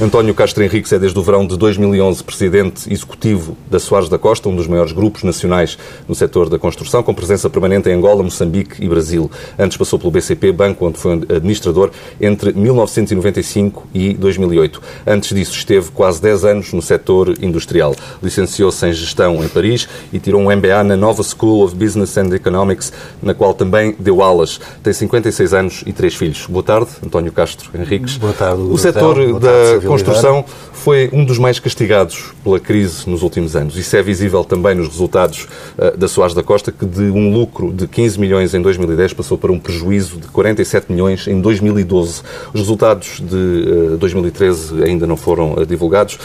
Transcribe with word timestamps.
António 0.00 0.32
Castro 0.32 0.62
Henriques 0.62 0.92
é 0.92 0.98
desde 0.98 1.18
o 1.18 1.22
verão 1.24 1.44
de 1.44 1.58
2011 1.58 2.22
presidente 2.22 2.92
executivo 2.92 3.56
da 3.68 3.80
Soares 3.80 4.08
da 4.08 4.16
Costa, 4.16 4.48
um 4.48 4.54
dos 4.54 4.68
maiores 4.68 4.92
grupos 4.92 5.24
nacionais 5.24 5.76
no 6.06 6.14
setor 6.14 6.48
da 6.48 6.56
construção, 6.56 7.02
com 7.02 7.12
presença 7.12 7.50
permanente 7.50 7.88
em 7.88 7.94
Angola, 7.94 8.22
Moçambique 8.22 8.76
e 8.80 8.88
Brasil. 8.88 9.28
Antes 9.58 9.76
passou 9.76 9.98
pelo 9.98 10.12
BCP, 10.12 10.52
banco 10.52 10.86
onde 10.86 10.98
foi 10.98 11.14
administrador 11.14 11.90
entre 12.20 12.52
1995 12.52 13.88
e 13.92 14.14
2008. 14.14 14.80
Antes 15.04 15.34
disso 15.34 15.54
esteve 15.54 15.90
quase 15.90 16.22
10 16.22 16.44
anos 16.44 16.72
no 16.72 16.80
setor 16.80 17.34
industrial. 17.42 17.92
Licenciou-se 18.22 18.86
em 18.86 18.92
gestão 18.92 19.42
em 19.42 19.48
Paris 19.48 19.88
e 20.12 20.20
tirou 20.20 20.40
um 20.40 20.44
MBA 20.44 20.84
na 20.84 20.96
Nova 20.96 21.24
School 21.24 21.64
of 21.64 21.74
Business 21.74 22.16
and 22.16 22.32
Economics, 22.32 22.92
na 23.20 23.34
qual 23.34 23.52
também 23.52 23.96
deu 23.98 24.22
aulas. 24.22 24.60
Tem 24.80 24.92
56 24.92 25.52
anos 25.52 25.82
e 25.84 25.92
três 25.92 26.14
filhos. 26.14 26.46
Boa 26.46 26.62
tarde, 26.62 26.88
António 27.04 27.32
Castro 27.32 27.68
Henriques. 27.74 28.16
Boa 28.16 28.32
tarde. 28.32 28.62
O 28.62 28.78
setor 28.78 29.40
da 29.40 29.87
construção 29.88 30.44
foi 30.72 31.10
um 31.12 31.24
dos 31.24 31.38
mais 31.38 31.58
castigados 31.58 32.32
pela 32.42 32.60
crise 32.60 33.08
nos 33.08 33.22
últimos 33.22 33.56
anos. 33.56 33.76
Isso 33.76 33.96
é 33.96 34.02
visível 34.02 34.44
também 34.44 34.74
nos 34.74 34.88
resultados 34.88 35.48
uh, 35.76 35.96
da 35.96 36.08
Soares 36.08 36.34
da 36.34 36.42
Costa, 36.42 36.70
que 36.70 36.86
de 36.86 37.02
um 37.02 37.32
lucro 37.32 37.72
de 37.72 37.86
15 37.86 38.18
milhões 38.18 38.54
em 38.54 38.62
2010 38.62 39.12
passou 39.12 39.36
para 39.36 39.52
um 39.52 39.58
prejuízo 39.58 40.18
de 40.18 40.28
47 40.28 40.90
milhões 40.90 41.26
em 41.26 41.40
2012. 41.40 42.22
Os 42.54 42.60
resultados 42.60 43.20
de 43.20 43.94
uh, 43.94 43.96
2013 43.98 44.82
ainda 44.84 45.06
não 45.06 45.16
foram 45.16 45.54
uh, 45.54 45.66
divulgados, 45.66 46.18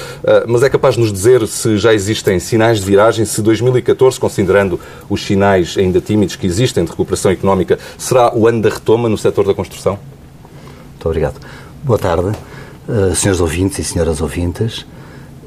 mas 0.47 0.63
é 0.63 0.69
capaz 0.69 0.95
de 0.95 1.01
nos 1.01 1.11
dizer 1.11 1.45
se 1.47 1.77
já 1.77 1.93
existem 1.93 2.39
sinais 2.39 2.79
de 2.79 2.85
viragem, 2.85 3.25
se 3.25 3.41
2014, 3.41 4.19
considerando 4.19 4.79
os 5.09 5.23
sinais 5.25 5.75
ainda 5.77 5.99
tímidos 5.99 6.35
que 6.35 6.45
existem 6.45 6.83
de 6.83 6.91
recuperação 6.91 7.31
económica, 7.31 7.79
será 7.97 8.33
o 8.35 8.47
ano 8.47 8.61
da 8.61 8.69
retoma 8.69 9.09
no 9.09 9.17
setor 9.17 9.45
da 9.45 9.53
construção? 9.53 9.97
Muito 10.91 11.05
obrigado. 11.05 11.35
Boa 11.83 11.99
tarde. 11.99 12.31
Uh, 12.85 13.15
senhores 13.15 13.39
ouvintes 13.39 13.79
e 13.79 13.83
senhoras 13.85 14.19
ouvintes, 14.19 14.85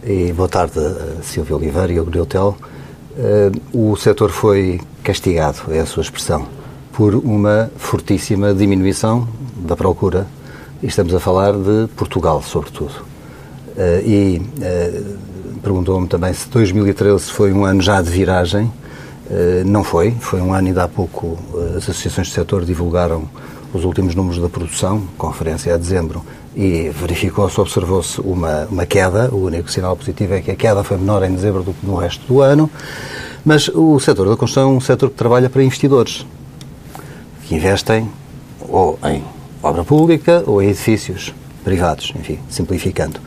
e 0.02 0.32
boa 0.32 0.48
tarde 0.48 0.78
a 0.78 1.22
Silvia 1.22 1.54
Oliveira 1.54 1.92
e 1.92 1.98
ao 1.98 2.04
Griotel. 2.06 2.56
Uh, 3.14 3.90
o 3.90 3.94
setor 3.94 4.30
foi 4.30 4.80
castigado, 5.02 5.58
é 5.68 5.80
a 5.80 5.84
sua 5.84 6.02
expressão, 6.02 6.46
por 6.94 7.14
uma 7.14 7.70
fortíssima 7.76 8.54
diminuição 8.54 9.28
da 9.54 9.76
procura. 9.76 10.26
E 10.82 10.86
estamos 10.86 11.14
a 11.14 11.20
falar 11.20 11.52
de 11.52 11.88
Portugal, 11.94 12.42
sobretudo. 12.42 12.94
Uh, 13.76 14.00
e 14.02 14.42
perguntou-me 15.62 16.08
também 16.08 16.32
se 16.32 16.48
2013 16.48 17.30
foi 17.30 17.52
um 17.52 17.66
ano 17.66 17.82
já 17.82 18.00
de 18.00 18.08
viragem. 18.08 18.72
não 19.66 19.84
foi, 19.84 20.12
foi 20.20 20.40
um 20.40 20.54
ano 20.54 20.68
ainda 20.68 20.84
há 20.84 20.88
pouco 20.88 21.36
as 21.76 21.88
associações 21.88 22.28
do 22.28 22.32
setor 22.34 22.64
divulgaram 22.64 23.28
os 23.74 23.84
últimos 23.84 24.14
números 24.14 24.40
da 24.40 24.48
produção, 24.48 25.02
conferência 25.18 25.74
a 25.74 25.76
dezembro, 25.76 26.24
e 26.56 26.88
verificou-se, 26.88 27.60
observou-se 27.60 28.18
uma, 28.22 28.64
uma 28.70 28.86
queda. 28.86 29.28
O 29.30 29.44
único 29.44 29.70
sinal 29.70 29.94
positivo 29.94 30.34
é 30.34 30.40
que 30.40 30.50
a 30.50 30.56
queda 30.56 30.82
foi 30.82 30.96
menor 30.96 31.22
em 31.22 31.34
dezembro 31.34 31.62
do 31.62 31.74
que 31.74 31.86
no 31.86 31.96
resto 31.96 32.26
do 32.26 32.40
ano. 32.40 32.70
Mas 33.44 33.68
o 33.68 34.00
setor 34.00 34.28
da 34.28 34.36
construção 34.36 34.72
é 34.72 34.74
um 34.74 34.80
setor 34.80 35.10
que 35.10 35.16
trabalha 35.16 35.50
para 35.50 35.62
investidores, 35.62 36.26
que 37.44 37.54
investem 37.54 38.10
ou 38.68 38.98
em 39.04 39.22
obra 39.62 39.84
pública 39.84 40.42
ou 40.46 40.62
em 40.62 40.70
edifícios 40.70 41.34
privados, 41.62 42.12
enfim, 42.18 42.38
simplificando. 42.48 43.20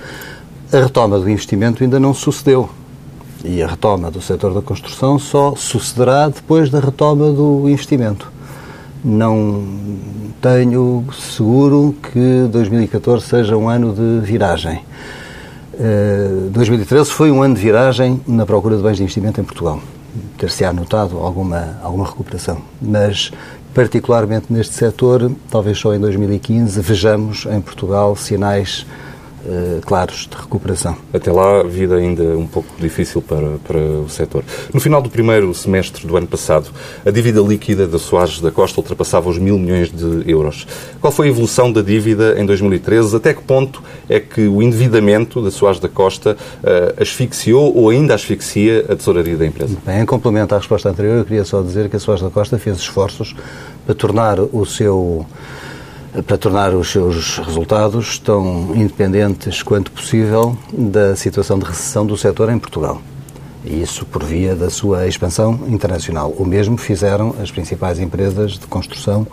A 0.73 0.79
retoma 0.79 1.19
do 1.19 1.29
investimento 1.29 1.83
ainda 1.83 1.99
não 1.99 2.13
sucedeu. 2.13 2.69
E 3.45 3.61
a 3.61 3.67
retoma 3.67 4.09
do 4.11 4.21
setor 4.21 4.53
da 4.53 4.61
construção 4.61 5.17
só 5.19 5.55
sucederá 5.55 6.27
depois 6.27 6.69
da 6.69 6.79
retoma 6.79 7.31
do 7.31 7.69
investimento 7.69 8.38
não 9.03 9.63
tenho 10.41 11.05
seguro 11.13 11.95
que 12.11 12.47
2014 12.51 13.25
seja 13.25 13.57
um 13.57 13.69
ano 13.69 13.93
de 13.93 14.25
viragem. 14.25 14.77
Uh, 15.73 16.47
eh, 16.47 16.49
2013 16.51 17.09
foi 17.11 17.31
um 17.31 17.41
ano 17.41 17.55
de 17.55 17.61
viragem 17.61 18.21
na 18.27 18.45
procura 18.45 18.75
de 18.75 18.83
bens 18.83 18.97
de 18.97 19.03
investimento 19.03 19.39
em 19.39 19.43
Portugal. 19.43 19.79
Ter-se-á 20.37 20.73
notado 20.73 21.17
alguma, 21.17 21.77
alguma 21.81 22.05
recuperação. 22.05 22.57
Mas, 22.81 23.31
particularmente 23.73 24.47
neste 24.49 24.73
setor, 24.73 25.31
talvez 25.49 25.77
só 25.77 25.93
em 25.93 25.99
2015 25.99 26.81
vejamos 26.81 27.45
em 27.45 27.61
Portugal 27.61 28.15
sinais 28.15 28.85
uh, 29.45 29.81
claros 29.81 30.27
de 30.29 30.35
recuperação. 30.35 30.97
Até 31.13 31.31
lá, 31.31 31.61
a 31.61 31.63
vida 31.63 31.95
ainda 31.95 32.23
um 32.37 32.47
pouco 32.47 32.69
difícil 32.79 33.21
para, 33.21 33.57
para 33.67 33.77
o 33.77 34.09
setor. 34.09 34.43
No 34.73 34.79
final 34.79 35.01
do 35.01 35.09
primeiro 35.09 35.53
semestre 35.53 36.05
do 36.05 36.15
ano 36.15 36.27
passado, 36.27 36.69
a 37.05 37.11
dívida 37.11 37.41
líquida 37.41 37.87
da 37.87 37.99
Soares 37.99 38.39
da 38.39 38.51
Costa 38.51 38.79
ultrapassava 38.79 39.29
os 39.29 39.37
mil 39.37 39.57
milhões 39.57 39.91
de 39.91 40.29
euros. 40.29 40.67
Qual 41.01 41.11
foi 41.11 41.27
a 41.27 41.29
evolução 41.29 41.71
da 41.71 41.81
dívida 41.81 42.39
em 42.39 42.45
2013? 42.45 43.15
Até 43.15 43.33
que 43.33 43.41
ponto 43.41 43.81
é 44.07 44.19
que 44.19 44.47
o 44.47 44.61
endividamento 44.61 45.41
da 45.41 45.51
Soares 45.51 45.79
da 45.79 45.89
Costa 45.89 46.35
uh, 46.35 47.01
asfixiou 47.01 47.75
ou 47.75 47.89
ainda 47.89 48.13
asfixia 48.13 48.85
a 48.89 48.95
tesouraria 48.95 49.37
da 49.37 49.45
empresa? 49.45 49.77
Bem, 49.85 50.01
em 50.01 50.05
complemento 50.05 50.55
à 50.55 50.57
resposta 50.57 50.89
anterior, 50.89 51.17
eu 51.17 51.25
queria 51.25 51.45
só 51.45 51.61
dizer 51.61 51.89
que 51.89 51.95
a 51.95 51.99
Soares 51.99 52.23
da 52.23 52.29
Costa 52.29 52.57
fez 52.57 52.77
esforços 52.77 53.35
para 53.85 53.95
tornar 53.95 54.39
o 54.39 54.65
seu 54.65 55.25
para 56.25 56.37
tornar 56.37 56.73
os 56.73 56.91
seus 56.91 57.37
resultados 57.37 58.17
tão 58.19 58.75
independentes 58.75 59.61
quanto 59.61 59.91
possível 59.91 60.57
da 60.73 61.15
situação 61.15 61.59
de 61.59 61.65
recessão 61.65 62.05
do 62.05 62.17
setor 62.17 62.49
em 62.49 62.57
Portugal. 62.57 63.01
E 63.63 63.81
isso 63.81 64.05
por 64.05 64.23
via 64.23 64.55
da 64.55 64.69
sua 64.69 65.07
expansão 65.07 65.59
internacional. 65.67 66.33
O 66.37 66.45
mesmo 66.45 66.77
fizeram 66.77 67.35
as 67.41 67.51
principais 67.51 67.99
empresas 67.99 68.53
de 68.53 68.65
construção 68.67 69.27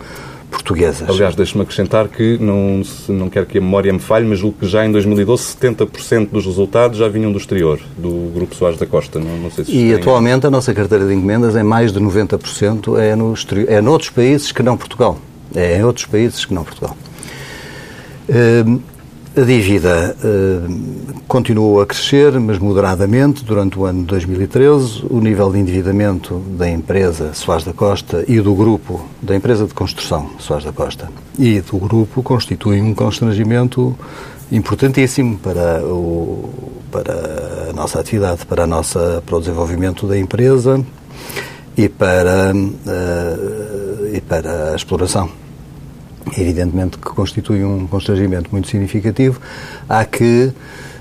portuguesas. 0.50 1.08
Aliás, 1.08 1.34
deixe-me 1.34 1.62
acrescentar 1.62 2.08
que, 2.08 2.38
não, 2.38 2.82
não 3.08 3.28
quero 3.28 3.46
que 3.46 3.58
a 3.58 3.60
memória 3.60 3.92
me 3.92 3.98
falhe, 3.98 4.26
mas 4.26 4.38
julgo 4.38 4.58
que 4.60 4.66
já 4.66 4.84
em 4.84 4.92
2012 4.92 5.42
70% 5.42 6.28
dos 6.30 6.46
resultados 6.46 6.98
já 6.98 7.08
vinham 7.08 7.32
do 7.32 7.38
exterior, 7.38 7.80
do 7.96 8.32
Grupo 8.32 8.54
Soares 8.54 8.78
da 8.78 8.86
Costa. 8.86 9.18
Não, 9.18 9.36
não 9.38 9.50
sei 9.50 9.64
se 9.64 9.76
e 9.76 9.94
atualmente 9.94 10.46
a 10.46 10.50
nossa 10.50 10.72
carteira 10.72 11.06
de 11.06 11.14
encomendas, 11.14 11.56
em 11.56 11.62
mais 11.62 11.92
de 11.92 12.00
90%, 12.00 12.98
é, 12.98 13.16
no 13.16 13.32
exterior, 13.32 13.70
é 13.70 13.80
noutros 13.80 14.10
países 14.10 14.52
que 14.52 14.62
não 14.62 14.76
Portugal 14.76 15.18
é 15.56 15.78
em 15.78 15.82
outros 15.82 16.06
países 16.06 16.44
que 16.44 16.54
não 16.54 16.62
Portugal. 16.62 16.96
Uh, 18.28 18.80
a 19.36 19.44
dívida 19.44 20.16
uh, 20.24 21.14
continuou 21.28 21.82
a 21.82 21.86
crescer, 21.86 22.40
mas 22.40 22.58
moderadamente, 22.58 23.44
durante 23.44 23.78
o 23.78 23.84
ano 23.84 24.00
de 24.00 24.06
2013. 24.06 25.04
O 25.10 25.20
nível 25.20 25.52
de 25.52 25.58
endividamento 25.58 26.38
da 26.56 26.66
empresa 26.66 27.34
Soares 27.34 27.62
da 27.62 27.74
Costa 27.74 28.24
e 28.26 28.40
do 28.40 28.54
grupo, 28.54 29.04
da 29.20 29.36
empresa 29.36 29.66
de 29.66 29.74
construção 29.74 30.30
Soares 30.38 30.64
da 30.64 30.72
Costa 30.72 31.10
e 31.38 31.60
do 31.60 31.76
grupo, 31.76 32.22
constitui 32.22 32.80
um 32.80 32.94
constrangimento 32.94 33.94
importantíssimo 34.50 35.36
para, 35.36 35.82
o, 35.84 36.48
para 36.90 37.68
a 37.68 37.72
nossa 37.74 38.00
atividade, 38.00 38.46
para, 38.46 38.64
a 38.64 38.66
nossa, 38.66 39.22
para 39.26 39.36
o 39.36 39.40
desenvolvimento 39.40 40.06
da 40.06 40.18
empresa 40.18 40.82
e 41.76 41.90
para, 41.90 42.54
uh, 42.54 44.16
e 44.16 44.20
para 44.22 44.72
a 44.72 44.76
exploração. 44.76 45.45
Evidentemente 46.36 46.98
que 46.98 47.06
constitui 47.06 47.64
um 47.64 47.86
constrangimento 47.86 48.50
muito 48.50 48.68
significativo. 48.68 49.40
Há 49.88 50.04
que 50.04 50.52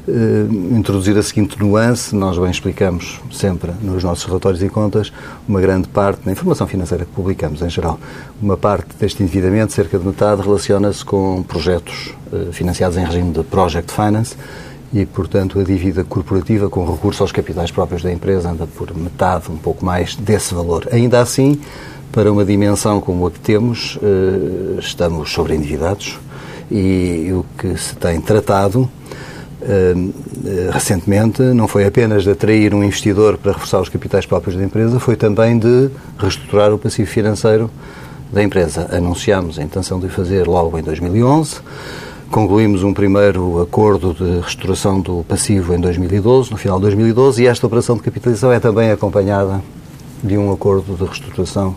uh, 0.08 0.76
introduzir 0.76 1.18
a 1.18 1.24
seguinte 1.24 1.60
nuance, 1.60 2.16
nós 2.16 2.38
bem 2.38 2.52
explicamos 2.52 3.20
sempre 3.32 3.72
nos 3.82 4.04
nossos 4.04 4.26
relatórios 4.26 4.62
e 4.62 4.70
contas, 4.70 5.12
uma 5.48 5.60
grande 5.60 5.88
parte, 5.88 6.22
na 6.26 6.32
informação 6.32 6.68
financeira 6.68 7.06
que 7.06 7.12
publicamos 7.12 7.62
em 7.62 7.70
geral, 7.70 8.00
uma 8.42 8.56
parte 8.56 8.90
deste 9.00 9.24
endividamento, 9.24 9.74
cerca 9.74 9.98
de 9.98 10.06
metade, 10.06 10.42
relaciona-se 10.42 11.04
com 11.04 11.42
projetos 11.44 12.14
uh, 12.32 12.52
financiados 12.52 12.98
em 12.98 13.04
regime 13.04 13.32
de 13.32 13.44
Project 13.44 13.92
Finance, 13.92 14.36
e, 14.94 15.06
portanto, 15.06 15.60
a 15.60 15.64
dívida 15.64 16.06
corporativa 16.06 16.70
com 16.70 16.90
recurso 16.90 17.22
aos 17.22 17.32
capitais 17.32 17.70
próprios 17.70 18.02
da 18.02 18.12
empresa 18.12 18.50
anda 18.50 18.66
por 18.66 18.96
metade, 18.96 19.52
um 19.52 19.58
pouco 19.58 19.84
mais 19.84 20.16
desse 20.16 20.54
valor. 20.54 20.88
Ainda 20.90 21.20
assim, 21.20 21.60
para 22.16 22.32
uma 22.32 22.46
dimensão 22.46 23.02
como 23.02 23.28
a 23.28 23.32
que 23.32 23.42
temos, 23.42 24.00
eh, 24.02 24.80
estamos 24.80 25.34
sobreendividados 25.34 26.18
e 26.72 27.30
o 27.34 27.46
que 27.58 27.78
se 27.78 27.94
tem 27.98 28.22
tratado 28.22 28.90
eh, 29.62 29.94
recentemente 30.72 31.42
não 31.42 31.68
foi 31.68 31.86
apenas 31.86 32.24
de 32.24 32.32
atrair 32.32 32.74
um 32.74 32.82
investidor 32.82 33.38
para 33.38 33.52
reforçar 33.52 33.82
os 33.82 33.90
capitais 33.90 34.26
próprios 34.26 34.56
da 34.56 34.64
empresa, 34.64 34.98
foi 34.98 35.18
também 35.18 35.60
de 35.60 35.90
reestruturar 36.18 36.74
o 36.74 36.80
passivo 36.80 37.12
financeiro 37.12 37.70
da 38.32 38.42
empresa. 38.42 38.88
Anunciámos 38.94 39.60
a 39.60 39.64
intenção 39.64 40.00
de 40.00 40.08
fazer 40.08 40.48
logo 40.48 40.80
em 40.80 40.84
2011 40.84 41.58
Concluímos 42.32 42.82
um 42.84 42.94
primeiro 42.94 43.62
acordo 43.62 44.14
de 44.14 44.40
restauração 44.40 45.00
do 45.00 45.24
passivo 45.28 45.74
em 45.76 45.80
2012, 45.80 46.52
no 46.52 46.58
final 46.58 46.78
de 46.78 46.84
2012, 46.84 47.44
e 47.44 47.48
esta 47.48 47.68
operação 47.68 47.96
de 47.96 48.02
capitalização 48.02 48.52
é 48.52 48.60
também 48.60 48.90
acompanhada 48.90 49.62
de 50.24 50.38
um 50.38 50.52
acordo 50.52 50.96
de 50.96 51.04
reestruturação 51.06 51.76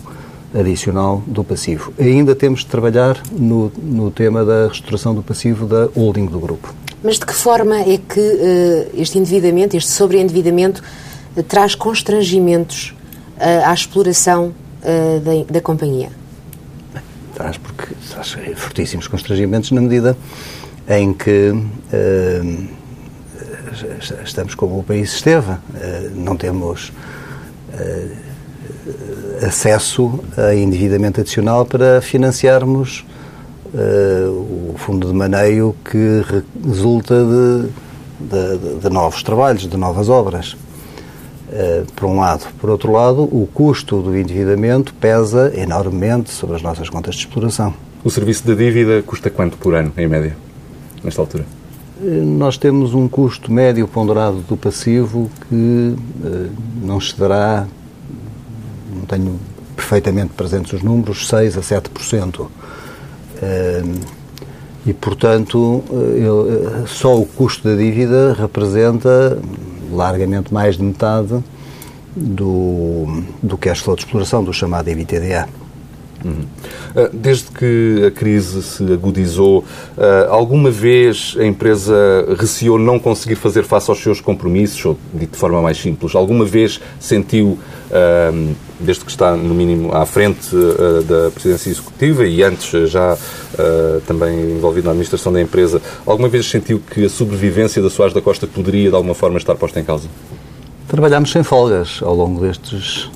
adicional 0.54 1.22
do 1.26 1.44
passivo. 1.44 1.92
Ainda 1.98 2.34
temos 2.34 2.60
de 2.60 2.66
trabalhar 2.66 3.20
no, 3.32 3.70
no 3.76 4.10
tema 4.10 4.44
da 4.44 4.68
restauração 4.68 5.14
do 5.14 5.22
passivo 5.22 5.66
da 5.66 5.88
holding 5.94 6.26
do 6.26 6.38
grupo. 6.38 6.74
Mas 7.02 7.18
de 7.18 7.26
que 7.26 7.34
forma 7.34 7.76
é 7.80 7.98
que 7.98 8.20
uh, 8.20 9.00
este 9.00 9.18
endividamento, 9.18 9.76
este 9.76 9.90
sobreendividamento, 9.90 10.82
uh, 11.36 11.42
traz 11.42 11.74
constrangimentos 11.74 12.94
uh, 13.36 13.68
à 13.68 13.74
exploração 13.74 14.52
da, 14.80 15.52
da 15.52 15.60
companhia? 15.60 16.08
traz, 17.34 17.56
porque 17.56 17.94
traz 18.10 18.36
fortíssimos 18.56 19.06
constrangimentos 19.06 19.70
na 19.70 19.80
medida 19.80 20.16
em 20.88 21.12
que 21.12 21.52
estamos 24.24 24.54
como 24.54 24.78
o 24.78 24.82
país 24.82 25.12
esteve. 25.12 25.52
Não 26.14 26.36
temos 26.36 26.92
acesso 29.42 30.20
a 30.36 30.54
endividamento 30.54 31.20
adicional 31.20 31.64
para 31.64 32.00
financiarmos 32.00 33.04
o 33.74 34.74
fundo 34.78 35.06
de 35.08 35.12
maneio 35.12 35.74
que 35.84 36.22
resulta 36.64 37.14
de, 37.14 37.68
de, 38.20 38.80
de 38.80 38.90
novos 38.90 39.22
trabalhos, 39.22 39.68
de 39.68 39.76
novas 39.76 40.08
obras. 40.08 40.56
Uh, 41.48 41.90
por 41.96 42.04
um 42.04 42.18
lado. 42.18 42.46
Por 42.60 42.68
outro 42.68 42.92
lado, 42.92 43.22
o 43.22 43.48
custo 43.54 44.02
do 44.02 44.14
endividamento 44.14 44.92
pesa 44.92 45.50
enormemente 45.56 46.30
sobre 46.30 46.56
as 46.56 46.62
nossas 46.62 46.90
contas 46.90 47.14
de 47.14 47.22
exploração. 47.22 47.72
O 48.04 48.10
serviço 48.10 48.46
da 48.46 48.52
dívida 48.52 49.02
custa 49.02 49.30
quanto 49.30 49.56
por 49.56 49.74
ano, 49.74 49.90
em 49.96 50.06
média, 50.06 50.36
nesta 51.02 51.22
altura? 51.22 51.46
Uh, 52.02 52.22
nós 52.22 52.58
temos 52.58 52.92
um 52.92 53.08
custo 53.08 53.50
médio 53.50 53.88
ponderado 53.88 54.44
do 54.46 54.58
passivo 54.58 55.30
que 55.48 55.54
uh, 55.54 56.50
não 56.82 56.98
excederá, 56.98 57.66
tenho 59.08 59.38
perfeitamente 59.74 60.32
presentes 60.34 60.72
os 60.72 60.82
números, 60.82 61.26
6 61.28 61.56
a 61.56 61.60
7%. 61.60 62.46
E, 64.86 64.92
portanto, 64.94 65.82
só 66.86 67.18
o 67.18 67.26
custo 67.26 67.68
da 67.68 67.74
dívida 67.74 68.32
representa 68.32 69.38
largamente 69.92 70.52
mais 70.52 70.76
de 70.76 70.82
metade 70.82 71.42
do, 72.14 73.22
do 73.42 73.56
cash 73.58 73.80
flow 73.80 73.96
de 73.96 74.02
exploração, 74.02 74.42
do 74.42 74.52
chamado 74.52 74.88
EBITDA. 74.88 75.48
Uhum. 76.24 76.44
Ah, 76.96 77.10
desde 77.12 77.50
que 77.50 78.04
a 78.06 78.10
crise 78.10 78.62
se 78.62 78.82
agudizou, 78.92 79.64
ah, 79.96 80.26
alguma 80.30 80.70
vez 80.70 81.36
a 81.38 81.44
empresa 81.44 81.94
receou 82.38 82.78
não 82.78 82.98
conseguir 82.98 83.36
fazer 83.36 83.62
face 83.62 83.90
aos 83.90 84.02
seus 84.02 84.20
compromissos, 84.20 84.84
ou 84.84 84.98
dito 85.14 85.32
de 85.32 85.38
forma 85.38 85.60
mais 85.62 85.78
simples, 85.78 86.14
alguma 86.14 86.44
vez 86.44 86.80
sentiu, 86.98 87.58
ah, 87.90 88.32
desde 88.80 89.04
que 89.04 89.10
está 89.10 89.36
no 89.36 89.54
mínimo 89.54 89.94
à 89.94 90.04
frente 90.06 90.50
da 91.06 91.30
presidência 91.30 91.70
executiva 91.70 92.24
e 92.24 92.42
antes 92.42 92.90
já 92.90 93.16
também 94.06 94.56
envolvido 94.56 94.84
na 94.84 94.92
administração 94.92 95.32
da 95.32 95.40
empresa, 95.40 95.82
alguma 96.06 96.28
vez 96.28 96.48
sentiu 96.48 96.80
que 96.80 97.04
a 97.04 97.08
sobrevivência 97.08 97.82
da 97.82 97.90
Soares 97.90 98.14
da 98.14 98.20
Costa 98.20 98.46
poderia 98.46 98.88
de 98.88 98.94
alguma 98.94 99.14
forma 99.14 99.36
estar 99.36 99.56
posta 99.56 99.80
em 99.80 99.84
causa? 99.84 100.08
Trabalhámos 100.86 101.32
sem 101.32 101.42
folgas 101.42 102.00
ao 102.02 102.14
longo 102.14 102.40
destes 102.40 103.10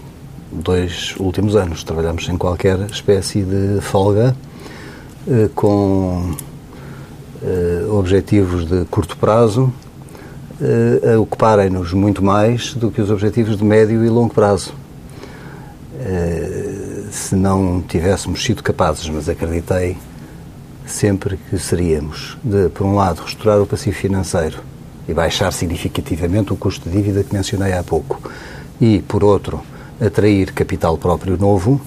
dois 0.52 1.14
últimos 1.18 1.56
anos. 1.56 1.82
Trabalhamos 1.82 2.24
sem 2.26 2.36
qualquer 2.36 2.78
espécie 2.90 3.42
de 3.42 3.80
folga, 3.80 4.36
eh, 5.26 5.48
com 5.54 6.34
eh, 7.42 7.86
objetivos 7.90 8.66
de 8.66 8.84
curto 8.86 9.16
prazo 9.16 9.72
eh, 10.60 11.14
a 11.14 11.20
ocuparem-nos 11.20 11.92
muito 11.92 12.22
mais 12.22 12.74
do 12.74 12.90
que 12.90 13.00
os 13.00 13.10
objetivos 13.10 13.56
de 13.56 13.64
médio 13.64 14.04
e 14.04 14.08
longo 14.08 14.34
prazo. 14.34 14.74
Se 17.12 17.36
não 17.36 17.80
tivéssemos 17.80 18.42
sido 18.42 18.62
capazes, 18.62 19.08
mas 19.08 19.28
acreditei 19.28 19.96
sempre 20.84 21.36
que 21.48 21.58
seríamos, 21.58 22.36
de, 22.42 22.68
por 22.70 22.84
um 22.84 22.96
lado, 22.96 23.22
restaurar 23.22 23.60
o 23.60 23.66
passivo 23.66 23.94
financeiro 23.96 24.58
e 25.06 25.14
baixar 25.14 25.52
significativamente 25.52 26.52
o 26.52 26.56
custo 26.56 26.88
de 26.88 26.96
dívida 26.96 27.22
que 27.22 27.32
mencionei 27.32 27.72
há 27.72 27.82
pouco, 27.84 28.20
e, 28.80 29.00
por 29.02 29.22
outro, 29.22 29.62
atrair 30.00 30.52
capital 30.52 30.96
próprio 30.96 31.36
novo, 31.36 31.80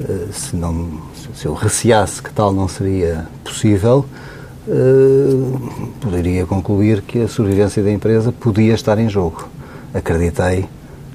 eh, 0.00 0.28
se, 0.32 0.56
não, 0.56 1.00
se 1.34 1.46
eu 1.46 1.54
receasse 1.54 2.22
que 2.22 2.32
tal 2.32 2.52
não 2.52 2.68
seria 2.68 3.26
possível, 3.44 4.04
eh, 4.68 4.72
poderia 6.00 6.46
concluir 6.46 7.02
que 7.02 7.22
a 7.22 7.28
sobrevivência 7.28 7.82
da 7.82 7.90
empresa 7.90 8.32
podia 8.32 8.74
estar 8.74 8.98
em 8.98 9.08
jogo. 9.08 9.48
Acreditei 9.94 10.68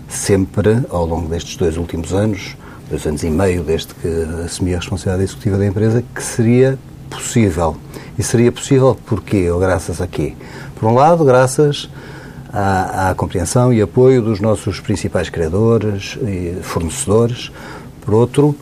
sempre, 0.09 0.83
ao 0.89 1.05
longo 1.05 1.27
destes 1.27 1.55
dois 1.55 1.77
últimos 1.77 2.13
anos, 2.13 2.55
dois 2.89 3.05
anos 3.05 3.23
e 3.23 3.29
meio 3.29 3.63
desde 3.63 3.93
que 3.93 4.07
assumi 4.45 4.73
a 4.73 4.77
responsabilidade 4.77 5.23
executiva 5.23 5.57
da 5.57 5.65
empresa, 5.65 6.03
que 6.13 6.23
seria 6.23 6.77
possível. 7.09 7.75
E 8.17 8.23
seria 8.23 8.51
possível 8.51 8.97
porquê 9.05 9.49
ou 9.49 9.59
graças 9.59 10.01
a 10.01 10.07
quê? 10.07 10.33
Por 10.75 10.89
um 10.89 10.93
lado, 10.93 11.23
graças 11.23 11.89
à, 12.53 13.09
à 13.09 13.15
compreensão 13.15 13.73
e 13.73 13.81
apoio 13.81 14.21
dos 14.21 14.39
nossos 14.39 14.79
principais 14.79 15.29
credores 15.29 16.17
e 16.21 16.55
fornecedores. 16.61 17.51
Por 18.01 18.13
outro, 18.13 18.55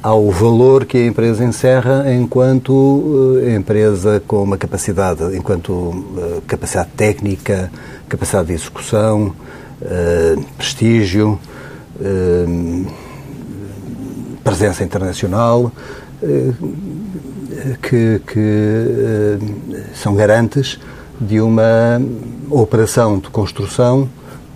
ao 0.00 0.30
valor 0.30 0.84
que 0.84 0.98
a 0.98 1.06
empresa 1.06 1.42
encerra 1.42 2.12
enquanto 2.12 2.72
uh, 2.72 3.50
empresa 3.56 4.22
com 4.26 4.42
uma 4.42 4.58
capacidade, 4.58 5.34
enquanto 5.34 5.72
uh, 5.72 6.42
capacidade 6.46 6.90
técnica, 6.96 7.72
capacidade 8.08 8.48
de 8.48 8.52
execução, 8.52 9.34
uh, 9.82 10.44
prestígio, 10.56 11.38
presença 14.42 14.82
internacional, 14.82 15.70
que, 17.80 18.20
que 18.26 19.38
são 19.94 20.16
garantes 20.16 20.80
de 21.20 21.40
uma 21.40 22.00
operação 22.50 23.18
de 23.18 23.28
construção 23.28 24.08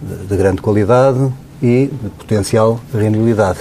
de 0.03 0.37
grande 0.37 0.61
qualidade 0.61 1.33
e 1.63 1.91
de 1.91 2.09
potencial 2.11 2.81
rendibilidade. 2.93 3.61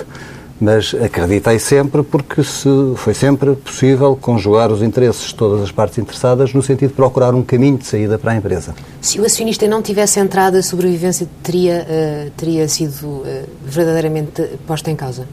Mas 0.59 0.95
acreditei 0.95 1.59
sempre 1.59 2.01
porque 2.01 2.43
se 2.43 2.67
foi 2.95 3.13
sempre 3.13 3.55
possível 3.55 4.17
conjugar 4.19 4.71
os 4.71 4.81
interesses 4.81 5.27
de 5.27 5.35
todas 5.35 5.61
as 5.61 5.71
partes 5.71 5.99
interessadas 5.99 6.51
no 6.51 6.63
sentido 6.63 6.89
de 6.89 6.95
procurar 6.95 7.35
um 7.35 7.43
caminho 7.43 7.77
de 7.77 7.85
saída 7.85 8.17
para 8.17 8.31
a 8.31 8.35
empresa. 8.35 8.73
Se 8.99 9.21
o 9.21 9.25
acionista 9.25 9.67
não 9.67 9.83
tivesse 9.83 10.19
entrado, 10.19 10.55
a 10.57 10.63
sobrevivência 10.63 11.27
teria, 11.43 11.85
uh, 11.85 12.31
teria 12.31 12.67
sido 12.67 13.05
uh, 13.05 13.23
verdadeiramente 13.63 14.41
posta 14.65 14.89
em 14.89 14.95
causa? 14.95 15.27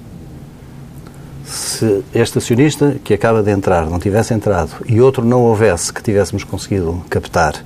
Se 1.44 2.02
este 2.14 2.38
acionista 2.38 2.96
que 3.04 3.12
acaba 3.12 3.42
de 3.42 3.50
entrar 3.50 3.86
não 3.86 3.98
tivesse 3.98 4.32
entrado 4.32 4.72
e 4.86 5.00
outro 5.00 5.24
não 5.24 5.42
houvesse 5.42 5.92
que 5.92 6.02
tivéssemos 6.02 6.42
conseguido 6.42 7.04
captar 7.10 7.62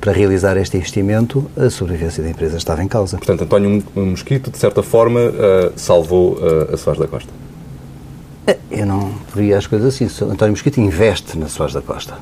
para 0.00 0.12
realizar 0.12 0.56
este 0.56 0.76
investimento, 0.76 1.48
a 1.56 1.70
sobrevivência 1.70 2.22
da 2.22 2.28
empresa 2.28 2.56
estava 2.56 2.82
em 2.82 2.88
causa. 2.88 3.16
Portanto, 3.18 3.44
António 3.44 3.82
Mosquito, 3.94 4.50
de 4.50 4.58
certa 4.58 4.82
forma, 4.82 5.20
uh, 5.20 5.72
salvou 5.76 6.32
uh, 6.32 6.74
a 6.74 6.76
Soares 6.76 7.00
da 7.00 7.06
Costa. 7.06 7.30
Eh, 8.46 8.58
eu 8.70 8.84
não 8.84 9.12
podia 9.32 9.56
as 9.56 9.66
coisas 9.66 9.94
assim. 9.94 10.06
António 10.24 10.52
Mosquito 10.52 10.80
investe 10.80 11.38
na 11.38 11.48
Soares 11.48 11.72
da 11.72 11.80
Costa. 11.80 12.18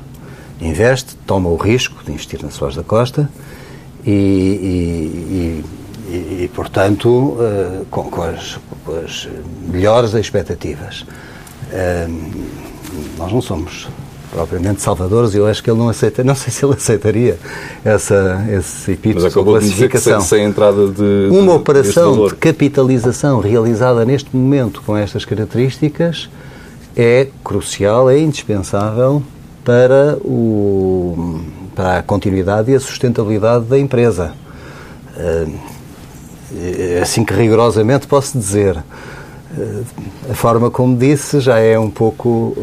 Investe, 0.61 1.15
toma 1.25 1.49
o 1.49 1.55
risco 1.55 2.03
de 2.03 2.11
investir 2.11 2.43
na 2.43 2.51
Soares 2.51 2.75
da 2.75 2.83
Costa 2.83 3.27
e, 4.05 4.11
e, 4.11 4.13
e, 4.13 5.65
e 6.13 6.51
portanto, 6.53 7.09
uh, 7.09 7.85
com, 7.89 8.03
com, 8.03 8.23
as, 8.23 8.59
com, 8.85 8.95
as, 8.95 9.27
melhores 9.67 10.13
expectativas. 10.13 11.05
nós 13.17 13.31
não 13.31 13.41
somos 13.41 13.87
propriamente 14.31 14.81
salvadores, 14.81 15.35
eu 15.35 15.45
acho 15.45 15.61
que 15.61 15.69
ele 15.69 15.77
não 15.77 15.89
aceita, 15.89 16.23
não 16.23 16.35
sei 16.35 16.51
se 16.51 16.63
ele 16.65 16.73
aceitaria 16.73 17.37
essa, 17.83 18.45
esse 18.49 18.91
epíteto 18.93 19.23
Mas 19.23 19.31
acabou 19.31 19.59
de 19.59 19.69
dizer 19.69 19.89
que 19.89 19.99
sem, 19.99 20.19
sem 20.21 20.45
entrada 20.45 20.87
de, 20.87 21.29
de 21.29 21.37
Uma 21.37 21.53
operação 21.53 22.27
de 22.27 22.35
capitalização 22.35 23.39
realizada 23.39 24.05
neste 24.05 24.35
momento 24.35 24.81
com 24.85 24.95
estas 24.95 25.25
características 25.25 26.29
é 26.95 27.27
crucial, 27.43 28.09
é 28.09 28.19
indispensável 28.19 29.21
para, 29.63 30.17
o, 30.23 31.41
para 31.75 31.99
a 31.99 32.03
continuidade 32.03 32.71
e 32.71 32.75
a 32.75 32.79
sustentabilidade 32.79 33.65
da 33.65 33.77
empresa. 33.77 34.33
Eh, 36.55 36.99
assim 37.01 37.23
que 37.23 37.33
rigorosamente 37.33 38.07
posso 38.07 38.37
dizer. 38.37 38.77
Eh, 39.57 39.81
a 40.31 40.33
forma 40.33 40.69
como 40.69 40.97
disse 40.97 41.39
já 41.39 41.59
é 41.59 41.77
um 41.79 41.89
pouco 41.89 42.55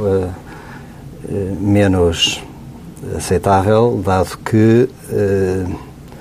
eh, 1.27 1.53
menos 1.61 2.43
aceitável, 3.17 4.03
dado 4.05 4.39
que 4.45 4.89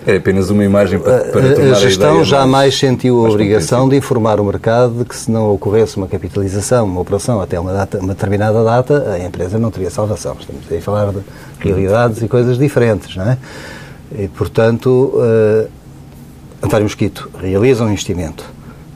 é 0.05 0.15
apenas 0.15 0.49
uma 0.49 0.63
imagem 0.63 0.99
para, 0.99 1.19
para 1.25 1.53
tornar 1.53 1.71
a 1.71 1.79
gestão 1.79 2.21
a 2.21 2.23
jamais 2.23 2.77
sentiu 2.77 3.25
a 3.25 3.29
obrigação 3.29 3.89
de 3.89 3.97
informar 3.97 4.39
o 4.39 4.45
mercado 4.45 4.99
de 4.99 5.05
que 5.05 5.13
se 5.13 5.29
não 5.29 5.53
ocorresse 5.53 5.97
uma 5.97 6.07
capitalização, 6.07 6.85
uma 6.85 7.01
operação 7.01 7.41
até 7.41 7.59
uma, 7.59 7.73
data, 7.73 7.99
uma 7.99 8.13
determinada 8.13 8.63
data, 8.63 9.11
a 9.11 9.19
empresa 9.19 9.59
não 9.59 9.69
teria 9.69 9.89
salvação. 9.89 10.37
Estamos 10.39 10.61
a 10.71 10.81
falar 10.81 11.11
de 11.11 11.19
realidades 11.59 12.21
e 12.21 12.27
coisas 12.29 12.57
diferentes, 12.57 13.17
não 13.17 13.31
é? 13.31 13.37
E, 14.17 14.29
portanto, 14.29 15.11
uh, 15.15 15.67
António 16.67 16.83
Mosquito 16.83 17.29
realiza 17.39 17.85
um 17.85 17.87
investimento 17.87 18.43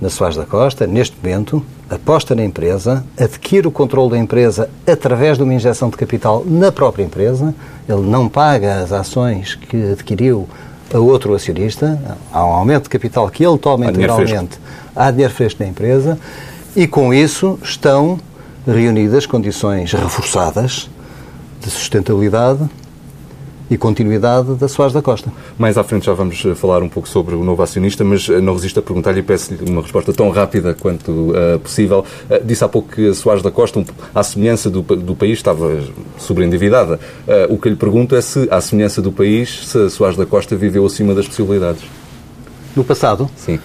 na 0.01 0.09
Soares 0.09 0.35
da 0.35 0.45
Costa, 0.45 0.85
neste 0.85 1.15
momento, 1.15 1.65
aposta 1.89 2.35
na 2.35 2.43
empresa, 2.43 3.05
adquire 3.17 3.65
o 3.65 3.71
controle 3.71 4.11
da 4.11 4.17
empresa 4.17 4.69
através 4.85 5.37
de 5.37 5.43
uma 5.43 5.53
injeção 5.53 5.89
de 5.89 5.95
capital 5.95 6.43
na 6.45 6.69
própria 6.69 7.05
empresa, 7.05 7.55
ele 7.87 8.01
não 8.01 8.27
paga 8.27 8.81
as 8.81 8.91
ações 8.91 9.55
que 9.55 9.93
adquiriu 9.93 10.49
a 10.93 10.97
outro 10.97 11.33
acionista, 11.33 11.97
há 12.33 12.45
um 12.45 12.51
aumento 12.51 12.83
de 12.83 12.89
capital 12.89 13.29
que 13.29 13.41
ele 13.41 13.57
toma 13.57 13.85
integralmente, 13.85 14.59
há 14.93 15.09
dinheiro 15.09 15.33
fresco 15.33 15.63
na 15.63 15.69
empresa, 15.69 16.19
e 16.75 16.85
com 16.85 17.13
isso 17.13 17.57
estão 17.63 18.19
reunidas 18.67 19.25
condições 19.25 19.93
reforçadas 19.93 20.89
de 21.61 21.69
sustentabilidade 21.69 22.69
e 23.71 23.77
continuidade 23.77 24.55
da 24.55 24.67
Soares 24.67 24.93
da 24.93 25.01
Costa. 25.01 25.31
Mais 25.57 25.77
à 25.77 25.83
frente 25.83 26.05
já 26.05 26.13
vamos 26.13 26.43
eh, 26.45 26.53
falar 26.53 26.83
um 26.83 26.89
pouco 26.89 27.07
sobre 27.07 27.35
o 27.35 27.43
novo 27.43 27.63
acionista, 27.63 28.03
mas 28.03 28.27
eh, 28.27 28.41
não 28.41 28.53
resisto 28.53 28.81
a 28.81 28.83
perguntar-lhe 28.83 29.21
e 29.21 29.23
peço-lhe 29.23 29.71
uma 29.71 29.81
resposta 29.81 30.11
tão 30.11 30.29
rápida 30.29 30.73
quanto 30.73 31.09
uh, 31.09 31.57
possível. 31.57 32.05
Uh, 32.29 32.45
disse 32.45 32.65
há 32.65 32.67
pouco 32.67 32.89
que 32.89 33.07
a 33.07 33.13
Soares 33.13 33.41
da 33.41 33.49
Costa, 33.49 33.79
um, 33.79 33.85
à 34.13 34.21
semelhança 34.23 34.69
do, 34.69 34.81
do 34.81 35.15
país, 35.15 35.37
estava 35.37 35.79
sobreendividada. 36.17 36.99
Uh, 37.25 37.53
o 37.53 37.57
que 37.57 37.69
lhe 37.69 37.77
pergunto 37.77 38.13
é 38.13 38.19
se, 38.19 38.45
à 38.51 38.59
semelhança 38.59 39.01
do 39.01 39.09
país, 39.09 39.65
se 39.65 39.77
a 39.77 39.89
Soares 39.89 40.17
da 40.17 40.25
Costa 40.25 40.53
viveu 40.53 40.85
acima 40.85 41.15
das 41.15 41.25
possibilidades. 41.25 41.81
No 42.75 42.83
passado? 42.83 43.29
Sim. 43.37 43.57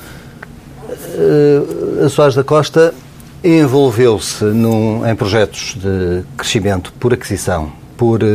a 2.04 2.08
Soares 2.08 2.36
da 2.36 2.44
Costa 2.44 2.94
envolveu-se 3.42 4.44
em 4.44 5.16
projetos 5.16 5.76
de 5.80 6.22
crescimento 6.36 6.92
por 7.00 7.12
aquisição 7.12 7.72
por 7.96 8.22
eh, 8.22 8.26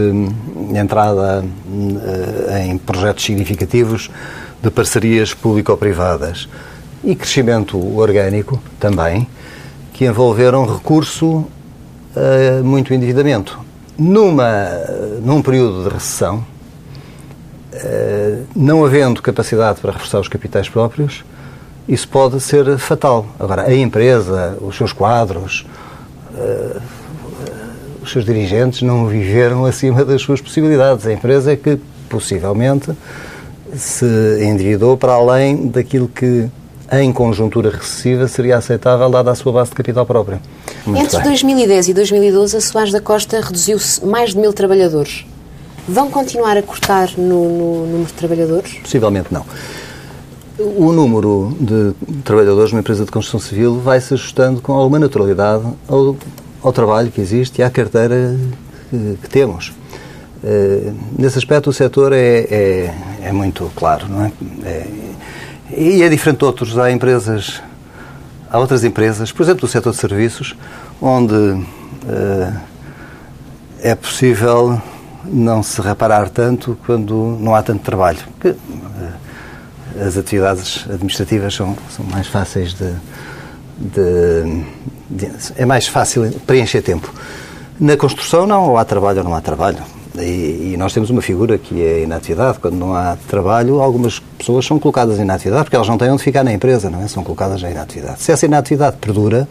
entrada 0.79 1.43
eh, 1.43 2.65
em 2.67 2.77
projetos 2.77 3.23
significativos 3.23 4.09
de 4.61 4.69
parcerias 4.69 5.33
público-privadas 5.33 6.47
e 7.03 7.15
crescimento 7.15 7.77
orgânico 7.97 8.61
também, 8.79 9.27
que 9.93 10.05
envolveram 10.05 10.65
recurso 10.65 11.45
a 12.15 12.61
muito 12.63 12.93
endividamento. 12.93 13.59
Numa, 13.97 14.67
num 15.23 15.41
período 15.41 15.83
de 15.83 15.93
recessão, 15.93 16.45
eh, 17.73 18.39
não 18.55 18.85
havendo 18.85 19.21
capacidade 19.21 19.79
para 19.79 19.91
reforçar 19.91 20.19
os 20.19 20.27
capitais 20.27 20.69
próprios, 20.69 21.23
isso 21.87 22.07
pode 22.07 22.39
ser 22.39 22.77
fatal. 22.77 23.25
Agora, 23.39 23.63
a 23.63 23.73
empresa, 23.73 24.57
os 24.61 24.75
seus 24.75 24.93
quadros, 24.93 25.65
os 28.01 28.11
seus 28.11 28.25
dirigentes 28.25 28.81
não 28.81 29.07
viveram 29.07 29.65
acima 29.65 30.03
das 30.03 30.21
suas 30.21 30.41
possibilidades. 30.41 31.05
A 31.05 31.13
empresa 31.13 31.51
é 31.51 31.55
que, 31.55 31.79
possivelmente, 32.09 32.91
se 33.75 34.05
endividou 34.43 34.97
para 34.97 35.13
além 35.13 35.67
daquilo 35.67 36.07
que, 36.07 36.49
em 36.91 37.13
conjuntura 37.13 37.69
recessiva, 37.69 38.27
seria 38.27 38.57
aceitável, 38.57 39.09
dada 39.09 39.31
a 39.31 39.35
sua 39.35 39.53
base 39.53 39.69
de 39.69 39.75
capital 39.75 40.05
própria. 40.05 40.41
Muito 40.85 41.03
Entre 41.03 41.17
bem. 41.17 41.27
2010 41.27 41.89
e 41.89 41.93
2012, 41.93 42.57
a 42.57 42.61
Soares 42.61 42.91
da 42.91 42.99
Costa 42.99 43.39
reduziu-se 43.39 44.03
mais 44.05 44.31
de 44.31 44.39
mil 44.39 44.51
trabalhadores. 44.51 45.25
Vão 45.87 46.09
continuar 46.09 46.57
a 46.57 46.61
cortar 46.61 47.09
no, 47.17 47.25
no 47.25 47.85
número 47.85 48.05
de 48.05 48.13
trabalhadores? 48.13 48.73
Possivelmente 48.81 49.27
não. 49.31 49.45
O 50.59 50.91
número 50.91 51.55
de 51.59 51.93
trabalhadores 52.23 52.71
numa 52.71 52.81
empresa 52.81 53.03
de 53.03 53.11
construção 53.11 53.39
civil 53.39 53.79
vai 53.79 53.99
se 53.99 54.13
ajustando 54.13 54.61
com 54.61 54.73
alguma 54.73 54.99
naturalidade 54.99 55.65
ao 55.87 56.15
ao 56.63 56.71
trabalho 56.71 57.11
que 57.11 57.19
existe 57.19 57.59
e 57.59 57.63
à 57.63 57.69
carteira 57.69 58.37
que, 58.89 59.17
que 59.21 59.29
temos. 59.29 59.73
Uh, 60.43 60.95
nesse 61.17 61.37
aspecto, 61.37 61.69
o 61.69 61.73
setor 61.73 62.13
é, 62.13 62.39
é, 62.39 62.95
é, 63.23 63.31
muito 63.31 63.71
claro, 63.75 64.07
não 64.07 64.25
é? 64.25 64.31
é? 64.63 64.87
E 65.75 66.03
é 66.03 66.09
diferente 66.09 66.39
de 66.39 66.45
outros. 66.45 66.77
Há 66.77 66.91
empresas, 66.91 67.61
há 68.49 68.57
outras 68.57 68.83
empresas, 68.83 69.31
por 69.31 69.43
exemplo, 69.43 69.61
do 69.61 69.67
setor 69.67 69.91
de 69.91 69.97
serviços, 69.97 70.55
onde 71.01 71.35
uh, 71.35 72.59
é 73.81 73.95
possível 73.95 74.81
não 75.23 75.61
se 75.61 75.79
reparar 75.79 76.29
tanto 76.29 76.77
quando 76.85 77.37
não 77.39 77.53
há 77.53 77.61
tanto 77.61 77.83
trabalho. 77.83 78.19
Que, 78.39 78.49
uh, 78.49 79.21
as 79.99 80.17
atividades 80.17 80.85
administrativas 80.89 81.53
são, 81.53 81.77
são 81.89 82.05
mais 82.05 82.25
fáceis 82.25 82.73
de, 82.73 82.93
de 83.77 84.63
é 85.55 85.65
mais 85.65 85.87
fácil 85.87 86.31
preencher 86.45 86.81
tempo. 86.81 87.11
Na 87.79 87.97
construção, 87.97 88.45
não, 88.45 88.69
ou 88.69 88.77
há 88.77 88.85
trabalho 88.85 89.19
ou 89.19 89.23
não 89.23 89.35
há 89.35 89.41
trabalho. 89.41 89.79
E, 90.17 90.73
e, 90.73 90.75
nós 90.77 90.93
temos 90.93 91.09
uma 91.09 91.21
figura 91.21 91.57
que 91.57 91.81
é 91.81 92.03
inatividade. 92.03 92.59
Quando 92.59 92.75
não 92.75 92.93
há 92.93 93.17
trabalho, 93.27 93.79
algumas 93.81 94.19
pessoas 94.19 94.65
são 94.65 94.77
colocadas 94.77 95.17
em 95.19 95.21
inatividade 95.21 95.63
porque 95.65 95.75
elas 95.75 95.87
não 95.87 95.97
têm 95.97 96.11
onde 96.11 96.21
ficar 96.21 96.43
na 96.43 96.51
empresa, 96.51 96.89
não 96.89 97.01
é? 97.01 97.07
São 97.07 97.23
colocadas 97.23 97.63
em 97.63 97.71
inatividade. 97.71 98.21
Se 98.21 98.31
essa 98.31 98.45
inatividade 98.45 98.97
perdura, 98.97 99.47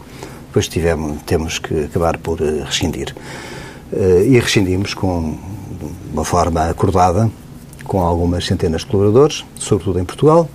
depois 0.47 0.67
tivemos, 0.67 1.21
temos 1.23 1.57
que 1.57 1.85
acabar 1.85 2.17
por 2.17 2.39
uh, 2.39 2.63
rescindir. 2.63 3.15
Uh, 3.91 4.23
e 4.23 4.39
rescindimos 4.39 4.93
com 4.93 5.35
uma 6.13 6.23
forma 6.23 6.69
acordada 6.69 7.29
com 7.83 7.99
algumas 7.99 8.45
centenas 8.45 8.81
de 8.81 8.87
colaboradores, 8.87 9.43
sobretudo 9.55 9.99
em 9.99 10.05
Portugal. 10.05 10.47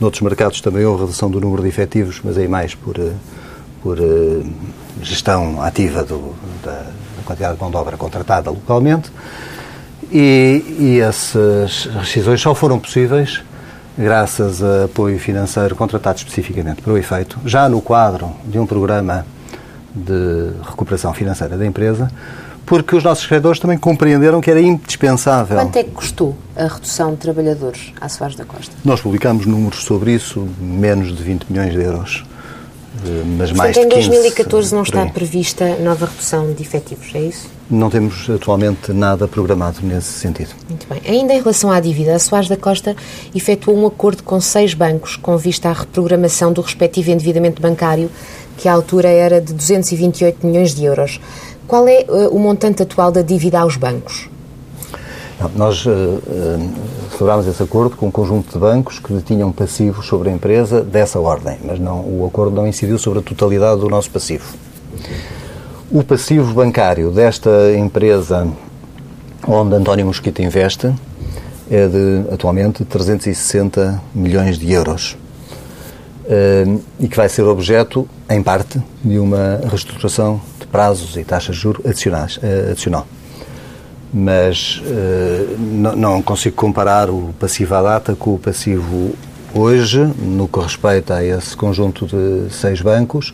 Noutros 0.00 0.22
mercados 0.22 0.60
também 0.60 0.84
houve 0.84 1.02
redução 1.02 1.30
do 1.30 1.40
número 1.40 1.62
de 1.62 1.68
efetivos, 1.68 2.20
mas 2.24 2.38
aí 2.38 2.48
mais 2.48 2.74
por. 2.74 2.96
Por 3.82 3.98
uh, 3.98 4.46
gestão 5.02 5.60
ativa 5.60 6.04
do, 6.04 6.34
da, 6.62 6.70
da, 6.70 7.22
quantidade 7.24 7.54
de 7.54 7.60
mão 7.60 7.70
de 7.70 7.76
obra 7.76 7.96
contratada 7.96 8.50
localmente 8.50 9.10
e, 10.10 10.76
e 10.78 11.00
essas 11.00 11.86
rescisões 11.86 12.40
só 12.40 12.54
foram 12.54 12.78
possíveis 12.78 13.42
graças 13.96 14.62
a 14.62 14.84
apoio 14.84 15.18
financeiro 15.18 15.76
contratado 15.76 16.18
especificamente 16.18 16.80
para 16.80 16.92
o 16.92 16.98
efeito, 16.98 17.38
já 17.44 17.68
no 17.68 17.80
quadro 17.80 18.30
de 18.44 18.58
um 18.58 18.66
programa 18.66 19.26
de 19.94 20.52
recuperação 20.64 21.12
financeira 21.12 21.56
da 21.58 21.66
empresa, 21.66 22.10
porque 22.64 22.96
os 22.96 23.04
nossos 23.04 23.26
credores 23.26 23.58
também 23.58 23.76
compreenderam 23.76 24.40
que 24.40 24.50
era 24.50 24.60
indispensável. 24.60 25.58
Quanto 25.58 25.76
é 25.76 25.84
que 25.84 25.90
custou 25.90 26.36
a 26.56 26.64
redução 26.64 27.10
de 27.10 27.18
trabalhadores 27.18 27.92
à 28.00 28.08
Soares 28.08 28.36
da 28.36 28.44
Costa? 28.44 28.74
Nós 28.84 29.00
publicamos 29.00 29.44
números 29.44 29.84
sobre 29.84 30.12
isso, 30.12 30.48
menos 30.58 31.14
de 31.14 31.22
20 31.22 31.46
milhões 31.50 31.72
de 31.72 31.82
euros 31.82 32.24
mas 33.38 33.52
mais 33.52 33.74
Portanto, 33.74 33.92
em 33.92 34.08
2014 34.08 34.74
não 34.74 34.82
está 34.82 35.06
prevista 35.06 35.76
nova 35.76 36.06
redução 36.06 36.52
de 36.52 36.62
efetivos, 36.62 37.14
é 37.14 37.20
isso? 37.20 37.48
Não 37.70 37.88
temos 37.88 38.28
atualmente 38.28 38.92
nada 38.92 39.26
programado 39.26 39.78
nesse 39.82 40.12
sentido. 40.12 40.50
Muito 40.68 40.86
bem. 40.88 41.00
Ainda 41.06 41.32
em 41.32 41.38
relação 41.38 41.70
à 41.70 41.80
dívida, 41.80 42.14
a 42.14 42.18
Soares 42.18 42.48
da 42.48 42.56
Costa 42.56 42.94
efetuou 43.34 43.76
um 43.76 43.86
acordo 43.86 44.22
com 44.22 44.40
seis 44.40 44.74
bancos 44.74 45.16
com 45.16 45.36
vista 45.36 45.70
à 45.70 45.72
reprogramação 45.72 46.52
do 46.52 46.60
respectivo 46.60 47.10
endividamento 47.10 47.62
bancário, 47.62 48.10
que 48.58 48.68
à 48.68 48.72
altura 48.72 49.08
era 49.08 49.40
de 49.40 49.52
228 49.54 50.46
milhões 50.46 50.74
de 50.74 50.84
euros. 50.84 51.20
Qual 51.66 51.88
é 51.88 52.04
uh, 52.08 52.28
o 52.28 52.38
montante 52.38 52.82
atual 52.82 53.10
da 53.10 53.22
dívida 53.22 53.60
aos 53.60 53.76
bancos? 53.76 54.28
Nós 55.54 55.84
uh, 55.86 55.90
uh, 55.90 56.70
celebrámos 57.16 57.46
esse 57.46 57.62
acordo 57.62 57.96
com 57.96 58.06
um 58.06 58.10
conjunto 58.10 58.52
de 58.52 58.58
bancos 58.58 58.98
que 58.98 59.20
tinham 59.22 59.50
passivos 59.52 60.06
sobre 60.06 60.30
a 60.30 60.32
empresa 60.32 60.82
dessa 60.82 61.18
ordem, 61.18 61.58
mas 61.64 61.78
não, 61.78 62.00
o 62.00 62.26
acordo 62.26 62.54
não 62.54 62.66
incidiu 62.66 62.98
sobre 62.98 63.18
a 63.20 63.22
totalidade 63.22 63.80
do 63.80 63.88
nosso 63.88 64.10
passivo. 64.10 64.44
O 65.90 66.02
passivo 66.02 66.54
bancário 66.54 67.10
desta 67.10 67.50
empresa 67.76 68.48
onde 69.46 69.74
António 69.74 70.06
Mosquito 70.06 70.40
investe 70.40 70.92
é 71.70 71.86
de, 71.86 72.32
atualmente, 72.32 72.84
360 72.84 74.00
milhões 74.14 74.58
de 74.58 74.72
euros. 74.72 75.16
Uh, 76.24 76.80
e 77.00 77.08
que 77.08 77.16
vai 77.16 77.28
ser 77.28 77.42
objeto, 77.42 78.08
em 78.30 78.42
parte, 78.42 78.80
de 79.04 79.18
uma 79.18 79.60
reestruturação 79.68 80.40
de 80.60 80.66
prazos 80.66 81.16
e 81.16 81.24
taxas 81.24 81.56
de 81.56 81.62
juros 81.62 81.84
adicionais, 81.84 82.38
adicional 82.70 83.06
mas 84.12 84.82
uh, 84.84 85.56
não, 85.96 86.20
consigo 86.20 86.54
comparar 86.54 87.08
o 87.08 87.34
passivo 87.40 87.74
à 87.74 87.82
data 87.82 88.14
com 88.14 88.34
o 88.34 88.38
passivo 88.38 89.14
hoje, 89.54 89.98
no 90.18 90.46
que 90.48 90.60
respeita 90.60 91.16
a 91.16 91.24
esse 91.24 91.56
conjunto 91.56 92.06
de 92.06 92.52
seis 92.52 92.80
bancos. 92.80 93.32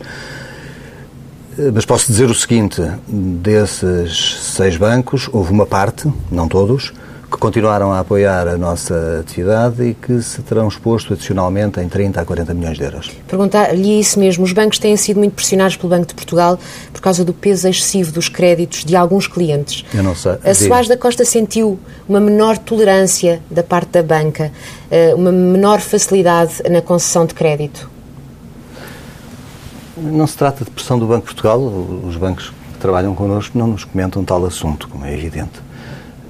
Eh, 1.57 1.71
mas 1.73 1.85
posso 1.85 2.07
dizer 2.07 2.29
o 2.29 2.35
seguinte: 2.35 2.81
desses 3.07 4.37
seis 4.41 4.77
bancos, 4.77 5.29
houve 5.31 5.51
uma 5.51 5.65
parte, 5.65 6.11
não 6.31 6.47
todos, 6.47 6.93
que 7.29 7.37
continuaram 7.37 7.93
a 7.93 7.99
apoiar 7.99 8.47
a 8.47 8.57
nossa 8.57 9.19
atividade 9.19 9.83
e 9.83 9.93
que 9.93 10.19
se 10.21 10.41
terão 10.41 10.67
exposto 10.67 11.13
adicionalmente 11.13 11.79
em 11.79 11.87
30 11.87 12.19
a 12.19 12.25
40 12.25 12.53
milhões 12.55 12.77
de 12.77 12.83
euros. 12.83 13.11
Perguntar-lhe 13.27 13.99
isso 13.99 14.19
mesmo. 14.19 14.43
Os 14.43 14.51
bancos 14.51 14.79
têm 14.79 14.97
sido 14.97 15.17
muito 15.17 15.33
pressionados 15.33 15.75
pelo 15.75 15.89
Banco 15.89 16.07
de 16.07 16.15
Portugal 16.15 16.57
por 16.91 17.01
causa 17.01 17.23
do 17.23 17.31
peso 17.31 17.67
excessivo 17.67 18.11
dos 18.11 18.27
créditos 18.27 18.83
de 18.83 18.95
alguns 18.95 19.27
clientes. 19.27 19.85
Eu 19.93 20.01
não 20.01 20.15
sei. 20.15 20.37
A 20.43 20.53
Soares 20.55 20.87
da 20.87 20.97
Costa 20.97 21.23
sentiu 21.23 21.79
uma 22.07 22.19
menor 22.19 22.57
tolerância 22.57 23.41
da 23.49 23.61
parte 23.61 23.91
da 23.91 24.01
banca, 24.03 24.51
eh, 24.89 25.13
uma 25.13 25.31
menor 25.31 25.79
facilidade 25.81 26.63
na 26.67 26.81
concessão 26.81 27.27
de 27.27 27.35
crédito? 27.35 27.89
Não 29.95 30.25
se 30.25 30.35
trata 30.35 30.65
de 30.65 30.71
pressão 30.71 30.97
do 30.97 31.05
Banco 31.05 31.27
de 31.27 31.33
Portugal. 31.33 31.59
Os 31.59 32.15
bancos 32.15 32.51
que 32.73 32.79
trabalham 32.79 33.13
connosco 33.13 33.55
não 33.55 33.67
nos 33.67 33.83
comentam 33.83 34.23
tal 34.23 34.43
assunto, 34.45 34.87
como 34.87 35.05
é 35.05 35.13
evidente. 35.13 35.61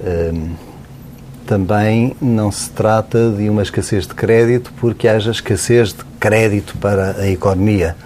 Ehm, 0.04 0.50
também 1.50 2.14
não 2.22 2.52
se 2.52 2.70
trata 2.70 3.28
de 3.28 3.50
uma 3.50 3.62
escassez 3.62 4.06
de 4.06 4.14
crédito 4.14 4.72
porque 4.78 5.08
haja 5.08 5.32
escassez 5.32 5.88
de 5.88 6.04
crédito 6.20 6.76
para 6.78 7.16
a 7.18 7.28
economia. 7.28 7.96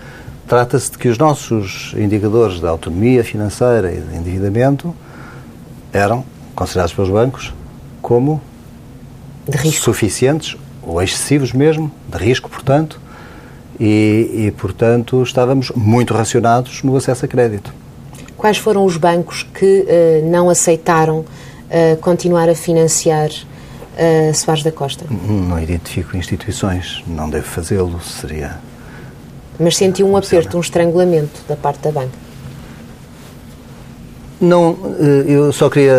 Trata-se 0.49 0.93
de 0.93 0.97
que 0.97 1.09
os 1.09 1.19
nossos 1.19 1.93
indicadores 1.95 2.59
de 2.59 2.67
autonomia 2.67 3.23
financeira 3.23 3.93
e 3.93 4.01
de 4.01 4.17
endividamento 4.17 4.97
eram 5.93 6.25
considerados 6.55 6.95
pelos 6.95 7.11
bancos 7.11 7.53
como 8.01 8.41
suficientes 9.75 10.57
ou 10.83 11.03
excessivos 11.03 11.53
mesmo, 11.53 11.93
de 12.09 12.17
risco, 12.17 12.49
portanto, 12.49 12.99
e, 13.79 14.47
e, 14.47 14.51
portanto, 14.53 15.23
estávamos 15.23 15.71
muito 15.77 16.15
racionados 16.15 16.83
no 16.83 16.97
acesso 16.97 17.27
a 17.27 17.29
crédito. 17.29 17.75
Quais 18.39 18.57
foram 18.57 18.87
os 18.87 18.97
bancos 18.97 19.43
que 19.43 19.83
uh, 19.83 20.31
não 20.31 20.49
aceitaram 20.49 21.27
uh, 21.71 21.97
continuar 21.99 22.49
a 22.49 22.55
financiar 22.55 23.29
uh, 23.31 24.35
Soares 24.35 24.63
da 24.63 24.73
Costa? 24.73 25.07
Não 25.11 25.59
identifico 25.59 26.17
instituições, 26.17 27.03
não 27.07 27.29
deve 27.29 27.47
fazê-lo, 27.47 28.01
seria... 28.01 28.59
Mas 29.59 29.77
sentiu 29.77 30.09
um 30.09 30.17
aperto, 30.17 30.57
um 30.57 30.61
estrangulamento 30.61 31.41
da 31.49 31.55
parte 31.55 31.81
da 31.83 31.93
banca? 31.93 32.25
Não, 34.41 34.77
eh, 35.01 35.33
eu 35.33 35.53
só 35.53 35.71
queria 35.71 35.95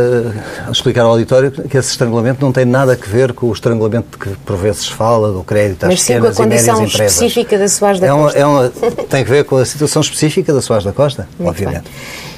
explicar 0.72 1.04
ao 1.04 1.12
auditório 1.12 1.52
que 1.52 1.78
esse 1.78 1.92
estrangulamento 1.92 2.44
não 2.44 2.52
tem 2.52 2.66
nada 2.66 2.94
a 2.94 2.96
ver 2.96 3.34
com 3.34 3.48
o 3.48 3.54
estrangulamento 3.54 4.20
que 4.20 4.30
por 4.46 4.58
vezes 4.58 4.88
fala 4.88 5.32
do 5.32 5.44
crédito 5.44 5.84
às 5.84 5.90
Mas 5.90 6.02
sim 6.02 6.20
com 6.20 6.28
a 6.28 6.34
condição 6.34 6.84
específica 6.84 7.58
da 7.58 7.68
Soares 7.68 8.00
da 8.00 8.08
é 8.08 8.14
uma, 8.14 8.24
Costa. 8.26 8.40
É 8.40 8.46
uma, 8.46 8.70
tem 9.10 9.22
a 9.22 9.26
ver 9.26 9.46
com 9.46 9.58
a 9.58 9.66
situação 9.66 10.02
específica 10.02 10.54
da 10.54 10.62
Soares 10.62 10.86
da 10.86 10.92
Costa, 10.92 11.28
Muito 11.40 11.50
obviamente. 11.50 11.84
Bem. 11.84 11.94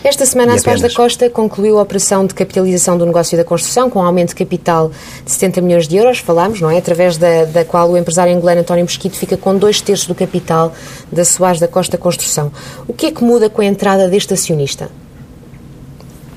Esta 0.07 0.25
semana 0.25 0.53
a 0.53 0.57
Soares 0.57 0.81
da. 0.81 0.89
Costa 0.89 1.29
concluiu 1.29 1.77
a 1.77 1.81
operação 1.81 2.25
de 2.25 2.33
capitalização 2.33 2.97
do 2.97 3.05
negócio 3.05 3.37
da 3.37 3.43
construção 3.43 3.89
com 3.89 3.99
um 3.99 4.03
aumento 4.03 4.29
de 4.29 4.35
capital 4.35 4.89
de 5.25 5.29
70 5.31 5.59
milhões 5.59 5.85
de 5.85 5.97
euros, 5.97 6.19
falámos, 6.19 6.61
não 6.61 6.71
é? 6.71 6.77
Através 6.77 7.17
da, 7.17 7.43
da 7.43 7.65
qual 7.65 7.89
o 7.91 7.97
empresário 7.97 8.33
angolano 8.33 8.61
António 8.61 8.85
Mosquito 8.85 9.17
fica 9.17 9.35
com 9.35 9.57
dois 9.57 9.81
terços 9.81 10.07
do 10.07 10.15
capital 10.15 10.73
da 11.11 11.25
Soares 11.25 11.59
da 11.59 11.67
Costa 11.67 11.97
Construção. 11.97 12.53
O 12.87 12.93
que 12.93 13.07
é 13.07 13.11
que 13.11 13.21
muda 13.21 13.49
com 13.49 13.61
a 13.61 13.65
entrada 13.65 14.07
deste 14.07 14.33
acionista? 14.33 14.89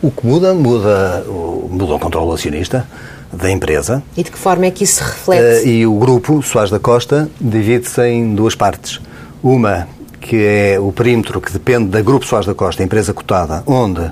O 0.02 0.10
que 0.10 0.26
muda, 0.26 0.52
muda, 0.52 1.24
o- 1.28 1.68
muda 1.70 1.94
o 1.94 1.98
controle 2.00 2.32
acionista 2.34 2.88
da 3.32 3.48
empresa 3.52 4.02
E 4.16 4.24
de 4.24 4.32
que 4.32 4.38
forma 4.38 4.66
é 4.66 4.72
que 4.72 4.82
isso 4.82 4.96
se 4.96 5.02
reflete? 5.04 5.68
e 5.68 5.86
o 5.86 5.94
grupo 5.94 6.42
Soares 6.42 6.72
da 6.72 6.80
Costa 6.80 7.30
divide-se 7.40 8.02
em 8.04 8.34
duas 8.34 8.56
partes. 8.56 9.00
Uma 9.40 9.86
que 10.20 10.44
é 10.44 10.78
o 10.78 10.92
perímetro 10.92 11.40
que 11.40 11.52
depende 11.52 11.88
da 11.88 12.02
Grupo 12.02 12.26
Soares 12.26 12.46
da 12.46 12.54
Costa, 12.54 12.82
empresa 12.82 13.12
cotada, 13.12 13.62
onde 13.66 14.10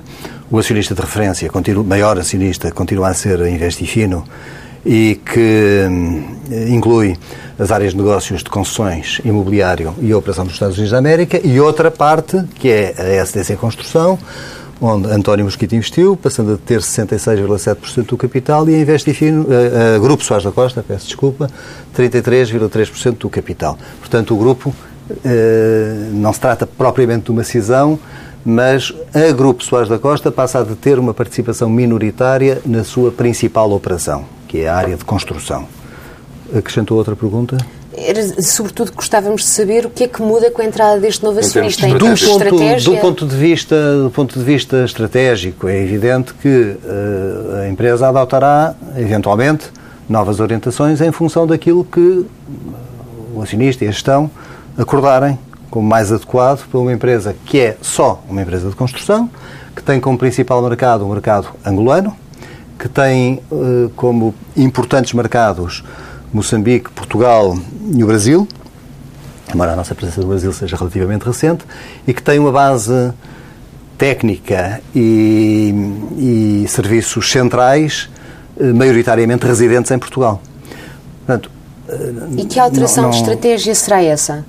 o 0.49 0.57
acionista 0.57 0.95
de 0.95 1.01
referência, 1.01 1.47
continua, 1.49 1.83
maior 1.83 2.17
acionista, 2.17 2.71
continua 2.71 3.09
a 3.09 3.13
ser 3.13 3.41
a 3.41 3.49
Investifino 3.49 4.25
e 4.85 5.19
que 5.23 5.85
hum, 5.87 6.23
inclui 6.69 7.15
as 7.59 7.71
áreas 7.71 7.91
de 7.91 7.97
negócios 7.97 8.41
de 8.43 8.49
concessões, 8.49 9.19
imobiliário 9.25 9.93
e 10.01 10.13
operação 10.13 10.45
dos 10.45 10.53
Estados 10.53 10.77
Unidos 10.77 10.91
da 10.91 10.97
América, 10.97 11.39
e 11.43 11.59
outra 11.59 11.91
parte, 11.91 12.41
que 12.55 12.69
é 12.69 12.95
a 12.97 13.23
SDC 13.23 13.57
Construção, 13.57 14.17
onde 14.81 15.09
António 15.09 15.43
Mosquito 15.43 15.75
investiu, 15.75 16.15
passando 16.15 16.53
a 16.53 16.57
ter 16.57 16.79
66,7% 16.79 18.05
do 18.05 18.17
capital, 18.17 18.69
e 18.69 18.75
a 18.75 18.79
Investifino, 18.79 19.45
a, 19.51 19.97
a 19.97 19.99
Grupo 19.99 20.23
Soares 20.23 20.45
da 20.45 20.51
Costa, 20.51 20.81
peço 20.81 21.07
desculpa, 21.07 21.49
33,3% 21.97 23.17
do 23.17 23.29
capital. 23.29 23.77
Portanto, 23.99 24.33
o 24.33 24.37
grupo 24.37 24.73
eh, 24.73 24.88
não 26.13 26.31
se 26.33 26.39
trata 26.39 26.65
propriamente 26.67 27.25
de 27.25 27.31
uma 27.31 27.43
cisão, 27.43 27.99
mas 28.45 28.93
a 29.13 29.31
Grupo 29.31 29.63
Soares 29.63 29.89
da 29.89 29.99
Costa 29.99 30.31
passa 30.31 30.59
a 30.61 30.65
ter 30.65 30.97
uma 30.97 31.13
participação 31.13 31.69
minoritária 31.69 32.61
na 32.65 32.83
sua 32.83 33.11
principal 33.11 33.71
operação, 33.71 34.25
que 34.47 34.61
é 34.61 34.69
a 34.69 34.75
área 34.75 34.95
de 34.95 35.05
construção. 35.05 35.67
Acrescentou 36.55 36.97
outra 36.97 37.15
pergunta? 37.15 37.57
Era, 37.95 38.41
sobretudo, 38.41 38.93
gostávamos 38.93 39.41
de 39.41 39.47
saber 39.49 39.85
o 39.85 39.89
que 39.89 40.05
é 40.05 40.07
que 40.07 40.21
muda 40.21 40.49
com 40.51 40.61
a 40.61 40.65
entrada 40.65 40.99
deste 40.99 41.23
novo 41.23 41.39
Em 41.39 41.41
termos 41.41 41.73
acionista. 41.75 41.85
de 41.85 41.91
Em 41.91 41.97
do 41.97 41.99
termos 41.99 42.19
de 42.19 42.25
ponto, 42.25 42.43
estratégia? 42.43 42.91
do 42.93 42.97
ponto 43.01 43.25
de 43.25 43.35
vista 43.35 44.01
do 44.03 44.09
ponto 44.09 44.39
de 44.39 44.45
vista 44.45 44.85
estratégico 44.85 45.67
é 45.67 45.83
evidente 45.83 46.33
que 46.35 46.47
eh, 46.85 47.63
a 47.65 47.69
empresa 47.69 48.07
adotará 48.07 48.73
eventualmente 48.95 49.65
novas 50.07 50.39
orientações 50.39 51.01
em 51.01 51.11
função 51.11 51.45
daquilo 51.45 51.83
que 51.83 52.25
o 53.35 53.41
acionista 53.41 53.83
e 53.83 53.87
a 53.87 53.91
gestão 53.91 54.31
acordarem 54.77 55.37
como 55.69 55.87
mais 55.87 56.11
adequado 56.11 56.67
para 56.67 56.79
uma 56.79 56.91
empresa 56.93 57.35
que 57.45 57.59
é 57.59 57.77
só 57.81 58.23
uma 58.29 58.41
empresa 58.41 58.69
de 58.69 58.75
construção 58.75 59.29
que 59.75 59.83
tem 59.83 59.99
como 59.99 60.17
principal 60.17 60.61
mercado 60.61 61.05
o 61.05 61.09
mercado 61.09 61.49
angolano 61.65 62.15
que 62.77 62.87
tem 62.89 63.41
eh, 63.51 63.89
como 63.95 64.33
importantes 64.57 65.13
mercados 65.13 65.83
Moçambique, 66.33 66.89
Portugal 66.91 67.57
e 67.93 68.03
o 68.03 68.07
Brasil 68.07 68.47
embora 69.53 69.73
a 69.73 69.75
nossa 69.75 69.93
presença 69.95 70.21
no 70.21 70.27
Brasil 70.27 70.53
seja 70.53 70.77
relativamente 70.77 71.23
recente, 71.25 71.65
e 72.07 72.13
que 72.13 72.21
tem 72.21 72.37
uma 72.37 72.51
base 72.51 73.11
técnica 73.97 74.79
e, 74.95 75.73
e 76.63 76.65
serviços 76.67 77.31
centrais 77.31 78.09
eh, 78.59 78.71
maioritariamente 78.71 79.45
residentes 79.47 79.89
em 79.91 79.97
Portugal. 79.99 80.41
Portanto, 81.25 81.49
E 82.37 82.45
que 82.45 82.59
alteração 82.59 83.05
não- 83.05 83.09
de 83.09 83.17
não- 83.17 83.23
estratégia 83.23 83.73
será 83.73 84.01
essa? 84.03 84.45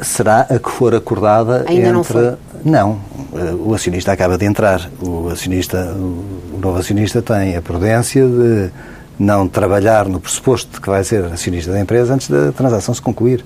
Será 0.00 0.40
a 0.50 0.58
que 0.58 0.70
for 0.70 0.94
acordada 0.94 1.64
Ainda 1.68 1.92
não 1.92 2.00
entre... 2.00 2.12
foi? 2.12 2.34
Não, 2.64 2.98
eh, 3.34 3.54
o 3.54 3.74
acionista 3.74 4.12
acaba 4.12 4.38
de 4.38 4.46
entrar. 4.46 4.90
O 5.00 5.28
acionista, 5.28 5.94
o 5.96 6.58
novo 6.60 6.78
acionista 6.78 7.20
tem 7.20 7.56
a 7.56 7.62
prudência 7.62 8.26
de 8.26 8.70
não 9.18 9.46
trabalhar 9.46 10.06
no 10.06 10.18
pressuposto 10.18 10.72
de 10.72 10.80
que 10.80 10.88
vai 10.88 11.04
ser 11.04 11.24
acionista 11.26 11.70
da 11.70 11.80
empresa 11.80 12.14
antes 12.14 12.28
da 12.28 12.52
transação 12.52 12.94
se 12.94 13.02
concluir. 13.02 13.44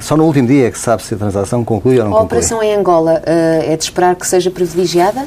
Só 0.00 0.16
no 0.16 0.24
último 0.24 0.46
dia 0.46 0.68
é 0.68 0.70
que 0.70 0.78
sabe 0.78 1.02
se 1.02 1.14
a 1.14 1.16
transação 1.16 1.64
conclui 1.64 1.98
ou 1.98 2.04
não 2.04 2.12
A 2.12 2.20
conclui. 2.20 2.26
operação 2.26 2.62
em 2.62 2.74
Angola 2.74 3.22
eh, 3.24 3.72
é 3.72 3.76
de 3.76 3.84
esperar 3.84 4.14
que 4.14 4.26
seja 4.26 4.50
privilegiada? 4.50 5.26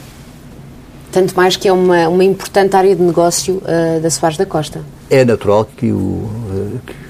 Tanto 1.12 1.36
mais 1.36 1.58
que 1.58 1.68
é 1.68 1.74
uma, 1.74 2.08
uma 2.08 2.24
importante 2.24 2.76
área 2.76 2.96
de 2.96 3.02
negócio 3.02 3.62
eh, 3.66 4.00
da 4.00 4.10
Soares 4.10 4.38
da 4.38 4.46
Costa. 4.46 4.82
É 5.10 5.26
natural 5.26 5.66
que 5.66 5.92
o 5.92 6.30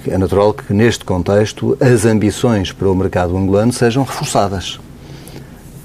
eh, 0.08 0.14
é 0.14 0.18
natural 0.18 0.54
que 0.56 0.74
neste 0.74 1.06
contexto 1.06 1.78
as 1.80 2.04
ambições 2.06 2.72
para 2.72 2.90
o 2.90 2.96
mercado 2.96 3.38
angolano 3.38 3.72
sejam 3.72 4.04
reforçadas. 4.04 4.80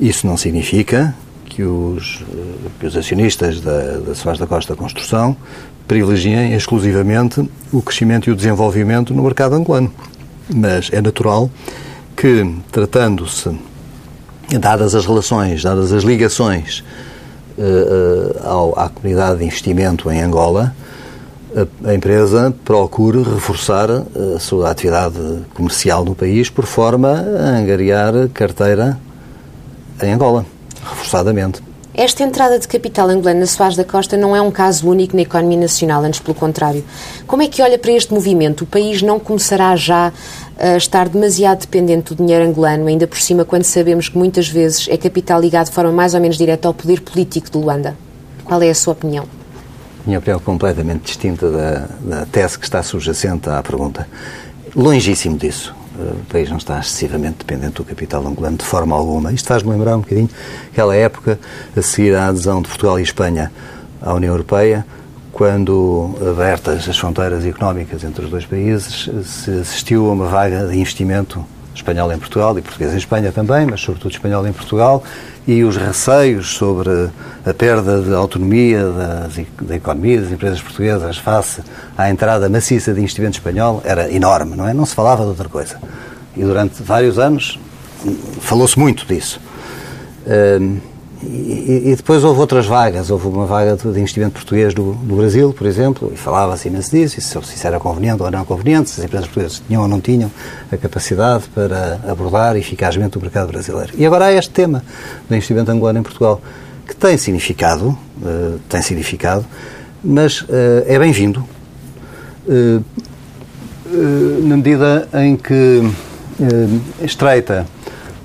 Isso 0.01 0.27
não 0.27 0.39
significa 0.39 1.15
que 1.45 1.63
os, 1.63 2.25
eh, 2.33 2.69
que 2.81 2.87
os 2.87 2.97
acionistas 2.97 3.61
da, 3.61 3.99
da 3.99 4.15
Soares 4.15 4.41
da 4.41 4.47
Costa 4.47 4.75
Construção 4.75 5.37
privilegiem 5.87 6.55
exclusivamente 6.55 7.47
o 7.71 7.83
crescimento 7.83 8.31
e 8.31 8.33
o 8.33 8.37
desenvolvimento 8.37 9.13
no 9.13 9.23
mercado 9.23 9.55
angolano. 9.55 9.93
Mas 10.49 10.89
é 10.91 11.03
natural 11.03 11.51
que, 12.17 12.57
tratando-se, 12.73 13.51
dadas 14.59 14.95
as 14.95 15.05
relações, 15.05 15.63
dadas 15.63 15.93
as 15.93 16.03
ligações 16.03 16.83
ao- 18.45 18.79
à 18.79 18.89
comunidade 18.89 19.39
de 19.39 19.45
investimento 19.47 20.11
em 20.11 20.21
Angola, 20.23 20.75
a, 21.87 21.95
empresa 21.95 22.55
procure 22.65 23.23
reforçar 23.23 23.89
eh, 23.91 24.03
a 24.37 24.39
sua 24.39 24.71
atividade 24.71 25.17
comercial 25.55 26.05
no 26.05 26.15
país 26.15 26.51
por 26.51 26.67
forma 26.67 27.09
a 27.09 27.59
angariar 27.59 28.13
carteira 28.35 28.99
em 30.03 30.13
Angola, 30.13 30.45
reforçadamente. 30.85 31.63
Esta 31.99 32.23
entrada 32.23 32.59
de 32.59 32.69
capital 32.69 33.09
angolano 33.09 33.41
na 33.41 33.47
Soares 33.47 33.75
da 33.75 33.83
Costa 33.83 34.19
não 34.19 34.37
é 34.37 34.43
um 34.43 34.51
caso 34.51 34.87
único 34.87 35.17
na 35.17 35.23
economia 35.23 35.59
nacional, 35.59 36.05
antes 36.05 36.21
pelo 36.21 36.35
contrário. 36.35 36.85
Como 37.27 37.41
é 37.41 37.49
que 37.49 37.63
olha 37.63 37.79
para 37.79 37.91
este 37.91 38.13
movimento? 38.13 38.65
O 38.65 38.67
país 38.67 39.01
não 39.01 39.19
começará 39.19 39.75
já 39.77 40.13
a 40.59 40.77
estar 40.77 41.09
demasiado 41.09 41.61
dependente 41.61 42.13
do 42.13 42.17
dinheiro 42.23 42.45
angolano, 42.45 42.87
ainda 42.87 43.07
por 43.07 43.19
cima 43.19 43.47
quando 43.47 43.65
sabemos 43.65 44.11
que 44.11 44.19
muitas 44.19 44.47
vezes 44.47 44.87
é 44.91 44.97
capital 44.99 45.41
ligado 45.41 45.69
de 45.69 45.73
forma 45.73 45.91
mais 45.91 46.13
ou 46.13 46.21
menos 46.21 46.37
direta 46.37 46.69
ao 46.69 46.75
poder 46.75 47.01
político 47.01 47.51
de 47.51 47.57
Luanda? 47.57 47.97
Qual 48.45 48.61
é 48.61 48.69
a 48.69 48.75
sua 48.75 48.93
opinião? 48.93 49.25
Minha 50.05 50.19
opinião 50.19 50.37
é 50.37 50.41
completamente 50.43 51.05
distinta 51.05 51.51
da, 51.51 51.89
da 51.99 52.27
tese 52.27 52.59
que 52.59 52.67
está 52.67 52.83
subjacente 52.83 53.49
à 53.49 53.63
pergunta. 53.63 54.07
Longíssimo 54.75 55.39
disso. 55.39 55.75
O 55.99 56.25
país 56.31 56.51
não 56.51 56.59
está 56.59 56.79
excessivamente 56.79 57.39
dependente 57.39 57.75
do 57.75 57.85
capital 57.85 58.27
angolano 58.27 58.57
de 58.59 58.65
forma 58.65 58.95
alguma. 58.95 59.33
Isto 59.33 59.49
faz-me 59.49 59.71
lembrar 59.71 59.97
um 59.97 60.01
bocadinho 60.01 60.29
aquela 60.71 60.95
época 60.95 61.39
a 61.77 61.83
seguir 61.83 62.15
à 62.15 62.29
adesão 62.29 62.61
de 62.61 62.69
Portugal 62.69 62.99
e 63.01 63.03
Espanha 63.03 63.51
à 64.01 64.13
União 64.13 64.33
Europeia, 64.33 64.85
quando, 65.33 66.15
abertas 66.21 66.89
as 66.89 66.99
fronteiras 66.99 67.45
económicas 67.45 68.05
entre 68.05 68.25
os 68.25 68.31
dois 68.31 68.47
países, 68.47 69.11
se 69.25 69.51
assistiu 69.51 70.09
a 70.09 70.13
uma 70.13 70.27
vaga 70.27 70.67
de 70.67 70.79
investimento 70.79 71.45
espanhol 71.77 72.13
em 72.13 72.19
Portugal 72.19 72.59
e 72.59 72.63
português 72.63 72.93
em 72.93 72.97
Espanha 72.97 73.31
também, 73.31 73.67
mas 73.67 73.81
sobretudo 73.81 74.13
espanhol 74.13 74.47
em 74.47 74.53
Portugal, 74.53 75.03
e 75.47 75.63
os 75.63 75.77
receios 75.77 76.55
sobre 76.57 76.91
a 77.45 77.55
perda 77.55 78.03
de 78.03 78.13
autonomia 78.13 78.85
das, 78.85 79.47
da 79.61 79.77
economia 79.77 80.21
das 80.21 80.33
empresas 80.33 80.61
portuguesas 80.61 81.19
face 81.19 81.63
à 81.97 82.11
entrada 82.11 82.49
maciça 82.49 82.93
de 82.93 83.01
investimento 83.01 83.39
espanhol 83.39 83.81
era 83.85 84.11
enorme, 84.11 84.57
não 84.57 84.67
é? 84.67 84.75
Não 84.75 84.85
se 84.85 84.95
falava 84.95 85.23
de 85.23 85.29
outra 85.29 85.49
coisa. 85.49 85.79
E 86.37 86.43
durante 86.43 86.83
vários 86.83 87.19
anos 87.19 87.59
hum, 88.05 88.17
falou-se 88.41 88.79
muito 88.79 89.07
disso. 89.07 89.41
Hum, 90.27 90.79
e, 91.29 91.95
depois 91.97 92.23
houve 92.23 92.41
outras 92.41 92.67
vagas. 92.67 93.11
Houve 93.11 93.27
uma 93.29 93.47
vaga 93.47 93.77
de 93.77 93.89
investimento 93.89 94.35
português 94.35 94.73
do, 94.73 94.93
do 94.93 95.17
Brasil, 95.17 95.53
por 95.53 95.67
exemplo, 95.67 96.11
e 96.15 96.17
falava-se 96.17 96.69
imenso 96.69 96.91
disso, 96.91 97.21
se 97.21 97.43
se 97.43 97.67
era 97.67 97.81
conveniente 97.81 98.23
ou 98.23 98.31
não 98.31 98.45
conveniente, 98.45 98.91
se 98.91 99.01
as 99.01 99.07
empresas 99.07 99.27
portuguesas 99.27 99.63
tinham 99.67 99.83
ou 99.83 99.89
não 99.89 100.01
tinham 100.01 100.31
a 100.71 100.77
capacidade 100.77 101.45
para 101.55 102.01
abordar 102.09 102.57
eficazmente 102.57 103.19
o 103.19 103.21
mercado 103.21 103.49
brasileiro. 103.49 103.93
E 103.97 104.07
agora 104.07 104.27
há 104.27 104.33
este 104.33 104.51
tema 104.51 104.83
do 105.29 105.35
investimento 105.35 105.71
angolano 105.71 105.99
em 105.99 106.03
Portugal, 106.03 106.41
que 106.87 106.95
tem 106.95 107.17
significado, 107.19 107.97
eh, 108.25 108.59
tem 108.69 108.81
significado, 108.81 109.45
mas 110.05 110.45
eh, 110.49 110.85
é 110.87 110.99
bem-vindo, 110.99 111.45
eh, 112.49 112.81
na 114.43 114.57
medida 114.57 115.09
em 115.15 115.37
que 115.37 115.83
estreita 117.01 117.67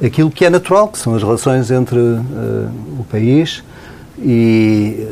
aquilo 0.04 0.32
que 0.32 0.46
é 0.46 0.50
natural, 0.50 0.88
que 0.88 0.98
são 0.98 1.16
as 1.16 1.22
relações 1.22 1.70
entre 1.72 2.00
eh, 2.00 2.68
o 3.00 3.04
país 3.10 3.64
e, 4.18 5.08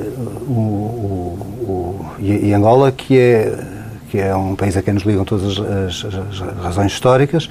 o, 0.47 0.52
o, 0.52 1.65
o, 1.67 2.06
e 2.19 2.54
Angola, 2.54 2.91
que 2.91 3.17
é, 3.17 3.63
que 4.10 4.17
é 4.19 4.36
um 4.36 4.56
país 4.56 4.75
a 4.75 4.82
quem 4.82 4.93
nos 4.93 5.04
ligam 5.04 5.23
todas 5.23 5.60
as, 5.60 6.06
as, 6.06 6.15
as 6.15 6.39
razões 6.63 6.91
históricas, 6.91 7.49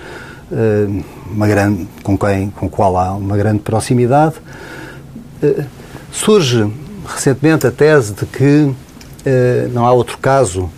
uma 1.30 1.46
grande, 1.46 1.86
com, 2.02 2.16
quem, 2.16 2.50
com 2.50 2.66
o 2.66 2.70
qual 2.70 2.96
há 2.96 3.14
uma 3.14 3.36
grande 3.36 3.60
proximidade. 3.60 4.36
Surge 6.10 6.70
recentemente 7.06 7.66
a 7.66 7.70
tese 7.70 8.14
de 8.14 8.24
que 8.24 8.72
não 9.72 9.86
há 9.86 9.92
outro 9.92 10.16
caso 10.18 10.70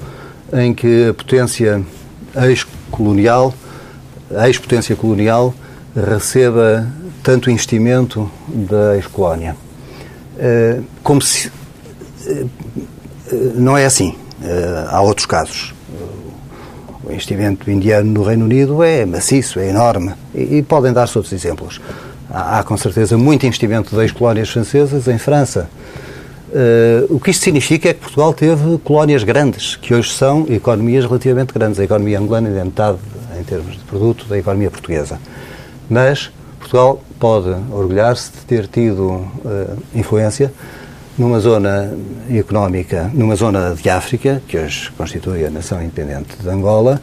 em 0.52 0.74
que 0.74 1.08
a 1.08 1.14
potência 1.14 1.82
ex-colonial, 2.36 3.54
ex-potência 4.44 4.96
colonial, 4.96 5.54
receba 5.94 6.86
tanto 7.22 7.50
investimento 7.50 8.30
da 8.48 8.96
ex-colónia. 8.96 9.56
Eh, 10.38 10.80
como 11.02 11.20
se. 11.20 11.50
Eh, 12.26 12.44
não 13.54 13.76
é 13.76 13.84
assim. 13.84 14.14
Eh, 14.42 14.86
há 14.88 15.00
outros 15.02 15.26
casos. 15.26 15.74
O 17.04 17.10
investimento 17.12 17.70
indiano 17.70 18.10
no 18.10 18.22
Reino 18.22 18.44
Unido 18.44 18.82
é 18.82 19.04
maciço, 19.04 19.58
é 19.58 19.68
enorme. 19.68 20.12
E, 20.34 20.62
podem 20.62 20.92
dar-se 20.92 21.18
outros 21.18 21.32
exemplos. 21.32 21.80
Há, 22.30 22.62
com 22.62 22.76
certeza, 22.76 23.18
muito 23.18 23.44
investimento 23.44 23.96
das 23.96 24.12
colónias 24.12 24.48
francesas 24.48 25.08
em 25.08 25.18
França. 25.18 25.68
Uh, 26.50 27.14
o 27.14 27.20
que 27.20 27.30
isto 27.30 27.42
significa 27.42 27.88
é 27.88 27.94
que 27.94 28.00
Portugal 28.00 28.32
teve 28.32 28.78
colónias 28.78 29.24
grandes, 29.24 29.76
que 29.76 29.94
hoje 29.94 30.12
são 30.12 30.46
economias 30.48 31.04
relativamente 31.04 31.52
grandes. 31.52 31.80
A 31.80 31.84
economia 31.84 32.18
angolana 32.18 32.48
é 32.48 32.64
metade, 32.64 32.98
em 33.38 33.42
termos 33.42 33.72
de 33.72 33.80
produto, 33.80 34.26
da 34.28 34.38
economia 34.38 34.70
portuguesa. 34.70 35.18
Mas 35.90 36.30
Portugal 36.58 37.02
pode 37.18 37.50
orgulhar-se 37.70 38.30
de 38.30 38.38
ter 38.46 38.66
tido 38.68 39.08
uh, 39.08 39.78
influência 39.94 40.52
numa 41.18 41.38
zona 41.38 41.92
económica, 42.30 43.10
numa 43.12 43.36
zona 43.36 43.74
de 43.74 43.90
África, 43.90 44.42
que 44.48 44.56
hoje 44.56 44.90
constitui 44.96 45.44
a 45.44 45.50
nação 45.50 45.82
independente 45.82 46.36
de 46.40 46.48
Angola, 46.48 47.00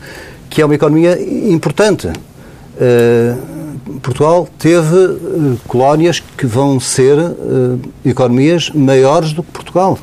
que 0.50 0.62
é 0.62 0.66
uma 0.66 0.74
economia 0.74 1.22
importante. 1.22 2.08
Uh, 2.08 4.00
Portugal 4.02 4.48
teve 4.58 4.96
uh, 4.96 5.60
colónias 5.68 6.20
que 6.20 6.46
vão 6.46 6.80
ser 6.80 7.18
uh, 7.18 7.80
economias 8.04 8.72
maiores 8.72 9.34
do 9.34 9.44
que 9.44 9.52
Portugal. 9.52 10.00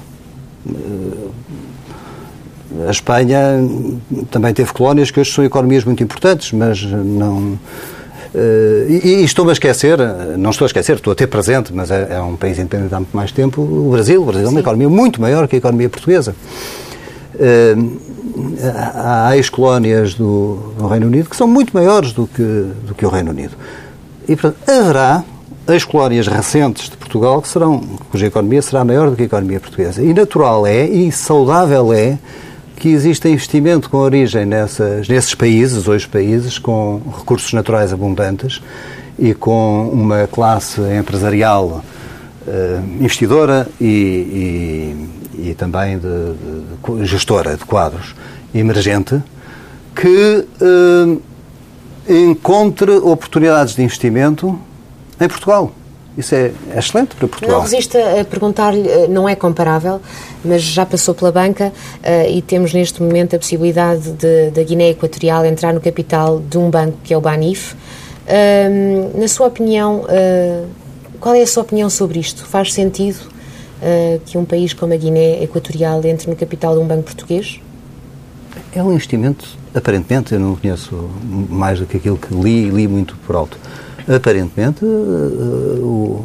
A 2.87 2.91
Espanha 2.91 3.39
também 4.31 4.53
teve 4.55 4.73
colónias 4.73 5.11
que 5.11 5.21
hoje 5.21 5.33
são 5.33 5.45
economias 5.45 5.85
muito 5.85 6.03
importantes, 6.03 6.53
mas 6.53 6.83
não. 6.83 7.59
E, 8.89 9.21
e 9.21 9.25
estou-me 9.25 9.51
a 9.51 9.53
esquecer, 9.53 9.99
não 10.37 10.51
estou 10.51 10.65
a 10.65 10.69
esquecer, 10.69 10.97
estou 10.97 11.13
a 11.13 11.17
ter 11.17 11.27
presente, 11.27 11.73
mas 11.73 11.91
é, 11.91 12.17
é 12.17 12.21
um 12.21 12.37
país 12.37 12.59
independente 12.59 12.95
há 12.95 12.99
muito 12.99 13.17
mais 13.17 13.31
tempo, 13.31 13.63
o 13.63 13.91
Brasil. 13.91 14.23
O 14.23 14.27
Brasil 14.27 14.47
é 14.47 14.51
uma 14.51 14.61
economia 14.61 14.89
muito 14.89 15.21
maior 15.21 15.47
que 15.47 15.57
a 15.57 15.59
economia 15.59 15.89
portuguesa 15.89 16.35
há 18.95 19.37
ex-colónias 19.37 20.15
do, 20.15 20.73
do, 20.79 20.87
Reino 20.87 21.07
Unido 21.07 21.29
que 21.29 21.37
são 21.37 21.47
muito 21.47 21.73
maiores 21.75 22.13
do 22.13 22.27
que, 22.27 22.43
do 22.43 22.95
que 22.95 23.05
o 23.05 23.09
Reino 23.09 23.31
Unido. 23.31 23.57
E, 24.29 24.37
portanto, 24.37 24.57
haverá 24.69 25.25
ex-colónias 25.69 26.27
recentes 26.27 26.89
de 26.89 26.97
Portugal 26.97 27.41
que 27.41 27.49
serão, 27.49 27.81
cuja 28.11 28.27
economia 28.27 28.61
será 28.61 28.85
maior 28.85 29.11
do 29.11 29.17
que 29.17 29.23
a 29.23 29.27
economia 29.27 29.61
portuguesa. 29.61 30.03
E 30.03 30.13
natural 30.13 30.67
é, 30.67 30.85
e 30.85 31.11
saudável 31.13 31.93
é, 31.93 32.19
que 32.77 32.89
exista 32.89 33.29
investimento 33.29 33.89
com 33.89 33.99
origem 33.99 34.45
nessas, 34.45 35.09
nesses 35.09 35.35
países, 35.35 35.87
hoje 35.89 36.07
países, 36.07 36.59
com 36.59 37.01
recursos 37.19 37.53
naturais 37.53 37.93
abundantes 37.93 38.61
e 39.19 39.33
com 39.35 39.89
uma 39.89 40.27
classe 40.27 40.81
empresarial 40.99 41.85
uh, 42.47 43.03
investidora 43.03 43.69
e, 43.81 45.07
e, 45.35 45.51
e 45.51 45.55
também 45.55 45.99
de, 45.99 46.35
de, 46.99 47.07
gestora 47.07 47.57
de 47.57 47.65
quadros 47.65 48.15
emergente, 48.55 49.23
que 49.95 50.47
uh, 50.61 51.23
encontre 52.09 52.93
oportunidades 52.93 53.75
de 53.75 53.83
investimento 53.83 54.59
em 55.21 55.29
Portugal. 55.29 55.73
Isso 56.17 56.35
é, 56.35 56.53
é 56.71 56.79
excelente 56.79 57.17
para 57.17 57.27
Portugal. 57.27 57.57
Não 57.57 57.63
resisto 57.63 57.99
a 57.99 58.25
perguntar-lhe, 58.25 58.89
eh, 58.89 59.09
não 59.09 59.29
é 59.29 59.35
comparável, 59.35 60.01
mas 60.45 60.63
já 60.63 60.87
passou 60.87 61.13
pela 61.13 61.33
banca 61.33 61.73
uh, 61.73 62.31
e 62.31 62.41
temos 62.41 62.73
neste 62.73 63.03
momento 63.03 63.35
a 63.35 63.39
possibilidade 63.39 64.13
da 64.53 64.63
Guiné 64.63 64.91
Equatorial 64.91 65.45
entrar 65.45 65.73
no 65.73 65.81
capital 65.81 66.39
de 66.39 66.57
um 66.57 66.71
banco 66.71 66.99
que 67.03 67.13
é 67.13 67.17
o 67.17 67.21
Banif. 67.21 67.73
Uh, 67.75 69.19
na 69.19 69.27
sua 69.27 69.49
opinião, 69.49 70.03
uh, 70.03 70.69
qual 71.19 71.35
é 71.35 71.43
a 71.43 71.47
sua 71.47 71.65
opinião 71.65 71.91
sobre 71.91 72.21
isto? 72.21 72.45
Faz 72.45 72.73
sentido 72.73 73.35
que 74.25 74.39
um 74.39 74.47
país 74.47 74.73
como 74.73 74.95
a 74.95 74.97
Guiné 74.97 75.43
Equatorial 75.43 76.03
entre 76.07 76.31
no 76.31 76.37
capital 76.37 76.75
de 76.75 76.81
um 76.81 76.87
banco 76.87 77.03
português? 77.03 77.61
É 78.75 78.83
um 78.83 78.91
investimento 78.91 79.47
aparentemente, 79.75 80.33
eu 80.33 80.41
não 80.41 80.55
conheço 80.55 81.11
mais 81.51 81.81
do 81.81 81.87
que 81.87 81.97
aquilo 81.97 82.17
que 82.17 82.33
li, 82.33 82.71
li 82.71 82.87
muito 82.87 83.17
por 83.27 83.35
alto. 83.35 83.59
Aparentemente, 84.09 84.85
uh, 84.85 86.23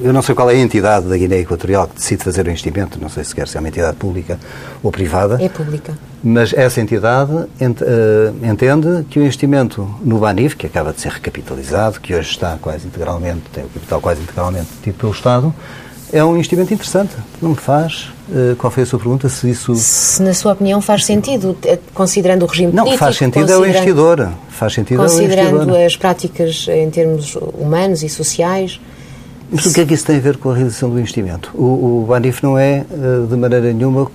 eu 0.00 0.12
não 0.12 0.22
sei 0.22 0.34
qual 0.34 0.48
é 0.50 0.54
a 0.54 0.58
entidade 0.58 1.06
da 1.08 1.16
Guiné 1.16 1.38
Equatorial 1.38 1.88
que 1.88 1.96
decide 1.96 2.22
fazer 2.22 2.46
o 2.46 2.50
investimento, 2.50 3.00
não 3.00 3.08
sei 3.08 3.24
sequer 3.24 3.48
se 3.48 3.56
é 3.56 3.60
uma 3.60 3.68
entidade 3.68 3.96
pública 3.96 4.38
ou 4.82 4.92
privada. 4.92 5.42
É 5.42 5.48
pública. 5.48 5.98
Mas 6.22 6.52
essa 6.52 6.80
entidade 6.80 7.32
ent, 7.60 7.80
uh, 7.80 8.46
entende 8.46 9.04
que 9.10 9.18
o 9.18 9.22
investimento 9.22 9.88
no 10.02 10.18
Banif, 10.18 10.56
que 10.56 10.66
acaba 10.66 10.92
de 10.92 11.00
ser 11.00 11.12
recapitalizado, 11.12 12.00
que 12.00 12.14
hoje 12.14 12.30
está 12.30 12.56
quase 12.60 12.86
integralmente, 12.86 13.42
tem 13.52 13.64
o 13.64 13.68
capital 13.68 14.00
quase 14.00 14.22
integralmente 14.22 14.68
tido 14.82 14.94
pelo 14.96 15.12
Estado, 15.12 15.54
é 16.12 16.24
um 16.24 16.34
investimento 16.34 16.72
interessante. 16.72 17.14
Não 17.40 17.50
me 17.50 17.56
faz. 17.56 18.10
Uh, 18.28 18.56
qual 18.56 18.70
foi 18.70 18.82
a 18.82 18.86
sua 18.86 18.98
pergunta? 18.98 19.28
Se 19.28 19.50
isso. 19.50 19.74
Se, 19.74 20.22
na 20.22 20.34
sua 20.34 20.52
opinião, 20.52 20.80
faz 20.80 21.04
sentido, 21.04 21.56
eh, 21.64 21.78
considerando 21.94 22.42
o 22.42 22.46
regime 22.46 22.72
não, 22.72 22.84
político. 22.84 23.04
Não, 23.04 23.06
faz 23.06 23.16
sentido 23.16 23.52
é 23.52 23.56
o 23.58 23.66
investidor. 23.66 24.32
Faz 24.48 24.72
sentido 24.74 25.02
Considerando 25.02 25.74
é 25.74 25.86
as 25.86 25.96
práticas 25.96 26.66
em 26.68 26.90
termos 26.90 27.36
humanos 27.36 28.02
e 28.02 28.08
sociais. 28.08 28.80
Mas 29.50 29.64
o 29.66 29.72
que 29.72 29.80
é 29.80 29.86
que 29.86 29.94
isso 29.94 30.04
tem 30.04 30.16
a 30.16 30.20
ver 30.20 30.36
com 30.36 30.50
a 30.50 30.54
realização 30.54 30.90
do 30.90 30.98
investimento? 30.98 31.50
O, 31.54 32.02
o 32.02 32.06
Banif 32.06 32.42
não 32.42 32.58
é, 32.58 32.84
de 33.28 33.34
maneira 33.34 33.72
nenhuma, 33.72 34.10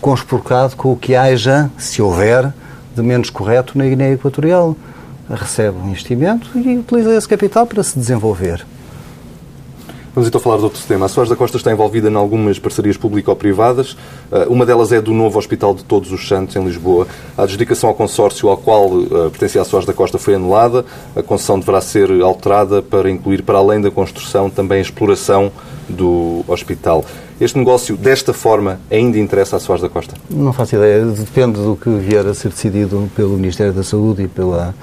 conspurcado 0.00 0.74
com 0.74 0.92
o 0.92 0.96
que 0.96 1.14
haja, 1.14 1.70
se 1.78 2.02
houver, 2.02 2.52
de 2.96 3.02
menos 3.02 3.30
correto 3.30 3.78
na 3.78 3.84
Guiné 3.84 4.12
Equatorial. 4.12 4.76
Recebe 5.28 5.78
um 5.78 5.88
investimento 5.88 6.50
e 6.58 6.78
utiliza 6.78 7.14
esse 7.14 7.28
capital 7.28 7.64
para 7.64 7.84
se 7.84 7.96
desenvolver. 7.96 8.66
Vamos 10.12 10.26
então 10.26 10.40
falar 10.40 10.56
de 10.56 10.64
outro 10.64 10.82
tema. 10.88 11.06
A 11.06 11.08
Soares 11.08 11.30
da 11.30 11.36
Costa 11.36 11.56
está 11.56 11.70
envolvida 11.70 12.10
em 12.10 12.16
algumas 12.16 12.58
parcerias 12.58 12.96
público-privadas. 12.96 13.96
Eh, 14.32 14.46
uma 14.48 14.66
delas 14.66 14.90
é 14.90 15.00
do 15.00 15.12
novo 15.12 15.38
Hospital 15.38 15.72
de 15.72 15.84
Todos 15.84 16.10
os 16.10 16.26
Santos, 16.26 16.56
em 16.56 16.64
Lisboa. 16.64 17.06
A 17.38 17.44
adjudicação 17.44 17.88
ao 17.88 17.94
consórcio 17.94 18.48
ao 18.48 18.56
qual 18.56 18.88
uh, 18.88 19.30
pertencia 19.30 19.62
a 19.62 19.64
Soares 19.64 19.86
da 19.86 19.92
Costa 19.92 20.18
foi 20.18 20.34
anulada. 20.34 20.84
A 21.14 21.22
concessão 21.22 21.60
deverá 21.60 21.80
ser 21.80 22.10
alterada 22.22 22.82
para 22.82 23.08
incluir, 23.08 23.42
para 23.42 23.58
além 23.58 23.80
da 23.80 23.90
construção, 23.90 24.50
também 24.50 24.78
a 24.78 24.82
exploração 24.82 25.52
do 25.88 26.44
hospital. 26.48 27.04
Este 27.40 27.56
negócio, 27.56 27.96
desta 27.96 28.32
forma, 28.32 28.80
ainda 28.90 29.16
interessa 29.16 29.56
a 29.56 29.60
Soares 29.60 29.80
da 29.80 29.88
Costa? 29.88 30.14
Não 30.28 30.52
faço 30.52 30.74
ideia. 30.74 31.04
Depende 31.04 31.60
do 31.60 31.76
que 31.76 31.88
vier 31.88 32.26
a 32.26 32.34
ser 32.34 32.48
decidido 32.48 33.08
pelo 33.14 33.36
Ministério 33.36 33.72
da 33.72 33.84
Saúde 33.84 34.24
e 34.24 34.28
pela 34.28 34.74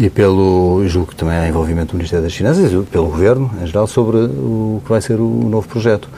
e 0.00 0.08
pelo, 0.08 0.82
julgo 0.86 1.10
que 1.10 1.16
também 1.16 1.36
há 1.36 1.46
envolvimento 1.46 1.92
do 1.92 1.98
Ministério 1.98 2.24
das 2.24 2.34
Finanças 2.34 2.72
e 2.72 2.82
pelo 2.86 3.08
Governo, 3.08 3.50
em 3.62 3.66
geral, 3.66 3.86
sobre 3.86 4.16
o 4.16 4.80
que 4.82 4.88
vai 4.88 5.02
ser 5.02 5.20
o 5.20 5.28
novo 5.28 5.68
projeto. 5.68 6.08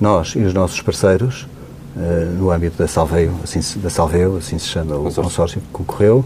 Nós 0.00 0.34
e 0.34 0.40
os 0.40 0.52
nossos 0.52 0.82
parceiros, 0.82 1.46
uh, 1.94 2.36
no 2.36 2.50
âmbito 2.50 2.76
da 2.76 2.88
Salveio, 2.88 3.32
assim, 3.44 3.60
da 3.78 3.90
Salveio, 3.90 4.38
assim 4.38 4.58
se 4.58 4.66
chama 4.66 4.96
o 4.96 5.14
consórcio, 5.14 5.60
que 5.60 5.68
concorreu, 5.72 6.24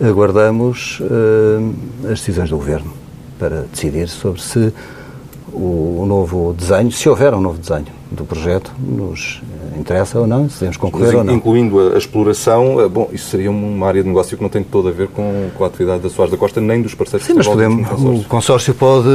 aguardamos 0.00 1.00
uh, 1.00 1.74
as 2.04 2.20
decisões 2.20 2.50
do 2.50 2.56
Governo 2.56 2.92
para 3.36 3.62
decidir 3.62 4.08
sobre 4.08 4.40
se 4.40 4.72
o 5.52 6.04
novo 6.06 6.54
desenho, 6.56 6.92
se 6.92 7.08
houver 7.08 7.34
um 7.34 7.40
novo 7.40 7.58
desenho 7.58 7.86
do 8.12 8.24
projeto, 8.24 8.72
nos 8.78 9.42
interessa 9.76 10.18
ou 10.18 10.26
não, 10.26 10.48
se 10.48 10.60
devemos 10.60 10.76
concorrer 10.76 11.08
Mas, 11.08 11.16
ou 11.16 11.24
não. 11.24 11.34
Incluindo 11.34 11.94
a, 11.94 11.98
exploração, 11.98 12.80
eh, 12.80 12.88
bom, 12.88 13.08
isso 13.12 13.30
seria 13.30 13.50
uma 13.50 13.86
área 13.86 14.02
de 14.02 14.08
negócio 14.08 14.36
que 14.36 14.42
não 14.42 14.50
tem 14.50 14.62
todo 14.62 14.88
a 14.88 14.92
ver 14.92 15.08
com, 15.08 15.50
com 15.56 15.64
a 15.64 15.66
atividade 15.66 16.02
da 16.02 16.08
Soares 16.08 16.30
da 16.30 16.36
Costa, 16.38 16.60
nem 16.60 16.82
dos 16.82 16.94
parceiros 16.94 17.26
Sim, 17.26 17.34
mas 17.34 17.46
podemos, 17.46 17.88
o 18.24 18.28
consórcio 18.28 18.74
pode, 18.74 19.08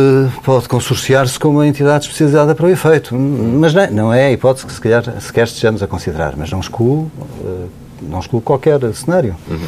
pode 0.44 0.68
consorciar-se 0.68 1.40
com 1.40 1.50
uma 1.50 1.68
entidade 1.68 2.06
especializada 2.06 2.54
para 2.56 2.66
o 2.66 2.70
efeito, 2.70 3.16
mas 3.16 3.74
não 3.74 3.82
é, 3.82 3.92
não 3.92 4.14
é 4.14 4.26
a 4.28 4.32
hipótese 4.32 4.66
que 4.66 4.74
se 4.74 4.82
calhar 4.82 5.22
sequer 5.22 5.46
estejamos 5.46 5.82
a 5.82 5.88
considerar, 5.88 6.36
mas 6.38 6.52
não 6.52 6.60
excluo, 6.60 7.12
eh, 7.46 7.66
não 8.10 8.20
excluo 8.20 8.42
qualquer 8.42 8.80
cenário. 8.94 9.36
Uhum. 9.50 9.60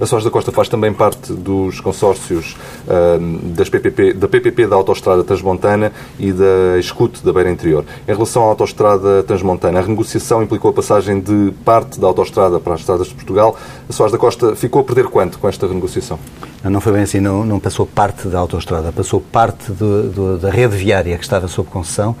A 0.00 0.06
Soares 0.06 0.24
da 0.24 0.30
Costa 0.30 0.50
faz 0.50 0.68
também 0.68 0.92
parte 0.92 1.32
dos 1.32 1.80
consórcios 1.80 2.56
uh, 2.86 3.48
das 3.54 3.68
PPP, 3.68 4.14
da 4.14 4.28
PPP 4.28 4.66
da 4.66 4.76
Autostrada 4.76 5.22
Transmontana 5.22 5.92
e 6.18 6.32
da 6.32 6.78
Escute 6.78 7.24
da 7.24 7.32
Beira 7.32 7.50
Interior. 7.50 7.84
Em 8.06 8.12
relação 8.12 8.42
à 8.42 8.46
Autostrada 8.46 9.22
Transmontana, 9.22 9.78
a 9.78 9.82
renegociação 9.82 10.42
implicou 10.42 10.70
a 10.70 10.74
passagem 10.74 11.20
de 11.20 11.52
parte 11.64 12.00
da 12.00 12.06
autostrada 12.06 12.58
para 12.58 12.74
as 12.74 12.80
estradas 12.80 13.06
de 13.06 13.14
Portugal. 13.14 13.56
A 13.88 13.92
Soares 13.92 14.12
da 14.12 14.18
Costa 14.18 14.56
ficou 14.56 14.82
a 14.82 14.84
perder 14.84 15.06
quanto 15.06 15.38
com 15.38 15.48
esta 15.48 15.66
renegociação? 15.66 16.18
Não, 16.62 16.70
não 16.70 16.80
foi 16.80 16.92
bem 16.92 17.02
assim, 17.02 17.20
não, 17.20 17.44
não 17.44 17.60
passou 17.60 17.86
parte 17.86 18.26
da 18.26 18.38
autostrada, 18.38 18.90
passou 18.90 19.20
parte 19.20 19.70
do, 19.70 20.10
do, 20.10 20.38
da 20.38 20.50
rede 20.50 20.76
viária 20.76 21.16
que 21.16 21.24
estava 21.24 21.46
sob 21.46 21.68
concessão 21.68 22.16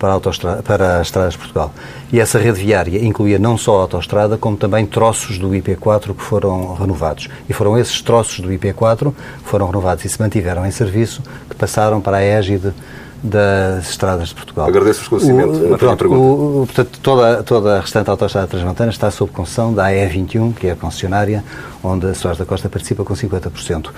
para, 0.00 0.14
a 0.16 0.62
para 0.62 0.96
as 0.96 1.08
estradas 1.08 1.34
de 1.34 1.38
Portugal. 1.38 1.72
E 2.10 2.18
essa 2.18 2.38
rede 2.38 2.58
viária 2.58 3.04
incluía 3.04 3.38
não 3.38 3.58
só 3.58 3.78
a 3.78 3.82
autoestrada, 3.82 4.38
como 4.38 4.56
também 4.56 4.86
troços 4.86 5.38
do 5.38 5.50
IP4 5.50 6.14
que 6.14 6.22
foram 6.22 6.74
renovados. 6.74 7.28
E 7.48 7.52
foram 7.52 7.78
esses 7.78 8.00
troços 8.00 8.40
do 8.40 8.48
IP4 8.48 9.12
que 9.12 9.48
foram 9.48 9.66
renovados 9.66 10.04
e 10.04 10.08
se 10.08 10.20
mantiveram 10.20 10.64
em 10.64 10.70
serviço, 10.70 11.22
que 11.48 11.54
passaram 11.54 12.00
para 12.00 12.16
a 12.16 12.22
égide 12.22 12.72
das 13.22 13.90
estradas 13.90 14.28
de 14.28 14.34
Portugal. 14.34 14.66
Agradeço 14.66 15.00
o 15.00 15.02
esclarecimento. 15.02 15.74
O, 15.74 15.78
pronto, 15.78 16.14
o, 16.14 16.66
portanto, 16.66 16.98
toda, 17.02 17.42
toda 17.42 17.76
a 17.76 17.80
restante 17.82 18.08
autoestrada 18.08 18.46
transmontana 18.46 18.90
está 18.90 19.10
sob 19.10 19.30
concessão 19.30 19.74
da 19.74 19.88
AE21, 19.90 20.54
que 20.54 20.68
é 20.68 20.70
a 20.72 20.76
concessionária 20.76 21.44
onde 21.84 22.06
a 22.06 22.14
Soares 22.14 22.38
da 22.38 22.46
Costa 22.46 22.70
participa 22.70 23.04
com 23.04 23.12
50%. 23.12 23.90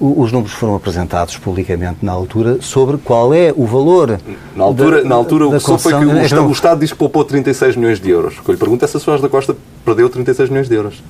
Os 0.00 0.30
números 0.30 0.52
foram 0.52 0.76
apresentados 0.76 1.36
publicamente 1.36 1.98
na 2.02 2.12
altura 2.12 2.58
sobre 2.60 2.98
qual 2.98 3.34
é 3.34 3.52
o 3.56 3.66
valor. 3.66 4.20
Na 4.54 4.64
altura, 4.64 5.02
da, 5.02 5.08
na 5.08 5.14
altura 5.16 5.48
o 5.48 5.52
que 5.52 5.60
foi 5.60 5.92
que 5.92 6.04
o, 6.04 6.24
então, 6.24 6.46
o, 6.46 6.52
Estado 6.52 6.80
diz 6.80 6.92
que 6.92 6.98
poupou 6.98 7.24
36 7.24 7.74
milhões 7.74 8.00
de 8.00 8.08
euros. 8.08 8.38
O 8.38 8.42
que 8.42 8.50
eu 8.50 8.52
lhe 8.52 8.58
pergunto 8.58 8.84
é 8.84 8.88
se 8.88 8.96
a 8.96 9.00
Soares 9.00 9.20
da 9.20 9.28
Costa 9.28 9.56
perdeu 9.84 10.08
36 10.08 10.50
milhões 10.50 10.68
de 10.68 10.74
euros. 10.74 11.02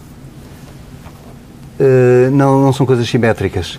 Uh, 1.78 2.30
não, 2.32 2.62
não 2.62 2.72
são 2.72 2.86
coisas 2.86 3.08
simétricas 3.08 3.78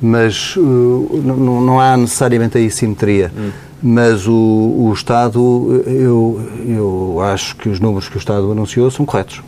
mas 0.00 0.56
uh, 0.56 1.22
não, 1.22 1.60
não, 1.60 1.80
há 1.80 1.96
necessariamente 1.96 2.56
a 2.56 2.70
simetria. 2.70 3.30
Hum. 3.36 3.50
Mas 3.82 4.26
o, 4.26 4.34
o 4.34 4.92
Estado, 4.94 5.82
eu, 5.86 6.40
eu 6.66 7.20
acho 7.22 7.56
que 7.56 7.68
os 7.68 7.80
números 7.80 8.08
que 8.08 8.16
o 8.16 8.18
Estado 8.18 8.50
anunciou 8.50 8.90
são 8.90 9.06
corretos. 9.06 9.42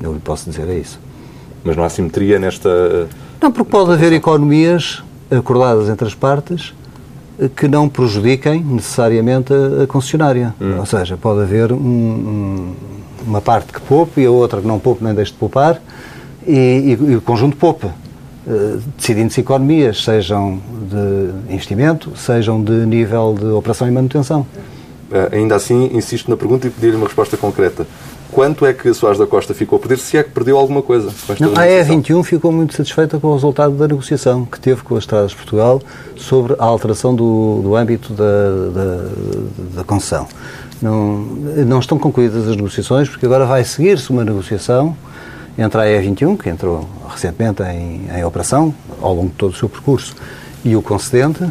Eu 0.00 0.12
lhe 0.12 0.20
posso 0.20 0.48
dizer 0.48 0.68
é 0.68 0.78
isso. 0.78 0.98
Mas 1.62 1.76
não 1.76 1.84
há 1.84 1.88
simetria 1.88 2.38
nesta. 2.38 3.08
Não, 3.42 3.50
porque 3.50 3.70
pode 3.70 3.92
haver 3.92 4.12
economias 4.12 5.02
acordadas 5.30 5.88
entre 5.88 6.06
as 6.06 6.14
partes 6.14 6.72
que 7.56 7.66
não 7.66 7.88
prejudiquem 7.88 8.62
necessariamente 8.62 9.52
a, 9.52 9.82
a 9.82 9.86
concessionária. 9.86 10.54
Hum. 10.60 10.78
Ou 10.78 10.86
seja, 10.86 11.16
pode 11.16 11.40
haver 11.40 11.72
um, 11.72 11.76
um, 11.76 12.74
uma 13.26 13.40
parte 13.40 13.72
que 13.72 13.80
poupe 13.80 14.20
e 14.20 14.26
a 14.26 14.30
outra 14.30 14.60
que 14.60 14.66
não 14.66 14.78
poupe 14.78 15.02
nem 15.02 15.12
deixe 15.12 15.32
de 15.32 15.38
poupar 15.38 15.82
e, 16.46 16.52
e, 17.00 17.10
e 17.10 17.16
o 17.16 17.20
conjunto 17.20 17.56
poupe. 17.56 17.88
Eh, 18.46 18.78
decidindo-se 18.96 19.40
economias, 19.40 20.02
sejam 20.02 20.60
de 20.90 21.52
investimento, 21.52 22.12
sejam 22.16 22.62
de 22.62 22.72
nível 22.72 23.36
de 23.38 23.46
operação 23.46 23.86
e 23.86 23.90
manutenção. 23.90 24.46
Uh, 25.10 25.34
ainda 25.34 25.54
assim, 25.54 25.90
insisto 25.92 26.30
na 26.30 26.36
pergunta 26.36 26.66
e 26.66 26.70
pedir-lhe 26.70 26.96
uma 26.96 27.06
resposta 27.06 27.36
concreta. 27.36 27.86
Quanto 28.32 28.64
é 28.64 28.72
que 28.72 28.92
Soares 28.94 29.18
da 29.18 29.26
Costa 29.26 29.52
ficou 29.52 29.76
a 29.76 29.78
perder, 29.78 29.98
se 29.98 30.16
é 30.16 30.22
que 30.22 30.30
perdeu 30.30 30.56
alguma 30.56 30.80
coisa? 30.80 31.12
Não, 31.38 31.52
a 31.52 31.66
E21 31.66 32.24
ficou 32.24 32.50
muito 32.50 32.74
satisfeita 32.74 33.20
com 33.20 33.28
o 33.28 33.34
resultado 33.34 33.74
da 33.74 33.86
negociação 33.86 34.46
que 34.46 34.58
teve 34.58 34.82
com 34.82 34.96
as 34.96 35.02
Estradas 35.02 35.32
de 35.32 35.36
Portugal 35.36 35.82
sobre 36.16 36.56
a 36.58 36.64
alteração 36.64 37.14
do, 37.14 37.60
do 37.62 37.76
âmbito 37.76 38.14
da, 38.14 38.24
da, 38.72 39.76
da 39.76 39.84
concessão. 39.84 40.26
Não, 40.80 41.18
não 41.66 41.78
estão 41.78 41.98
concluídas 41.98 42.48
as 42.48 42.56
negociações, 42.56 43.06
porque 43.06 43.26
agora 43.26 43.44
vai 43.44 43.64
seguir-se 43.64 44.08
uma 44.08 44.24
negociação 44.24 44.96
entre 45.58 45.78
a 45.78 45.84
E21, 45.84 46.38
que 46.38 46.48
entrou 46.48 46.88
recentemente 47.10 47.62
em, 47.62 48.08
em, 48.16 48.24
operação, 48.24 48.74
ao 49.02 49.14
longo 49.14 49.28
de 49.28 49.34
todo 49.34 49.52
o 49.52 49.56
seu 49.56 49.68
percurso, 49.68 50.16
e 50.64 50.74
o 50.74 50.80
concedente, 50.80 51.46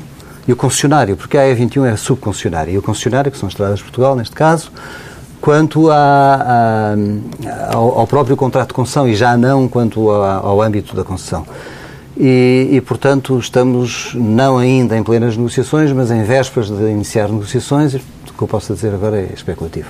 e 0.47 0.51
o 0.51 0.55
concessionário, 0.55 1.15
porque 1.15 1.37
a 1.37 1.43
E21 1.43 1.85
é 1.85 1.95
subconcessionária, 1.95 2.71
e 2.71 2.77
o 2.79 2.81
concessionário, 2.81 3.31
que 3.31 3.37
são 3.37 3.45
as 3.45 3.53
Estradas 3.53 3.77
de 3.77 3.83
Portugal, 3.83 4.15
neste 4.15 4.35
caso, 4.35 4.71
quanto 5.41 5.89
a, 5.89 6.95
a, 7.45 7.75
ao, 7.75 7.99
ao, 7.99 8.07
próprio 8.07 8.37
contrato 8.37 8.69
de 8.69 8.73
concessão 8.75 9.07
e 9.07 9.15
já 9.15 9.35
não 9.35 9.67
quanto 9.67 10.11
a, 10.11 10.35
ao 10.35 10.61
âmbito 10.61 10.95
da 10.95 11.03
concessão. 11.03 11.45
E, 12.15 12.69
e, 12.71 12.81
portanto, 12.81 13.39
estamos 13.39 14.11
não 14.13 14.59
ainda 14.59 14.95
em 14.95 15.01
plenas 15.01 15.35
negociações, 15.35 15.91
mas 15.91 16.11
em 16.11 16.23
vésperas 16.23 16.69
de 16.69 16.83
iniciar 16.83 17.29
negociações. 17.29 17.95
O 17.95 17.99
que 18.37 18.41
eu 18.41 18.47
posso 18.47 18.73
dizer 18.73 18.93
agora 18.93 19.19
é 19.19 19.33
especulativo. 19.33 19.89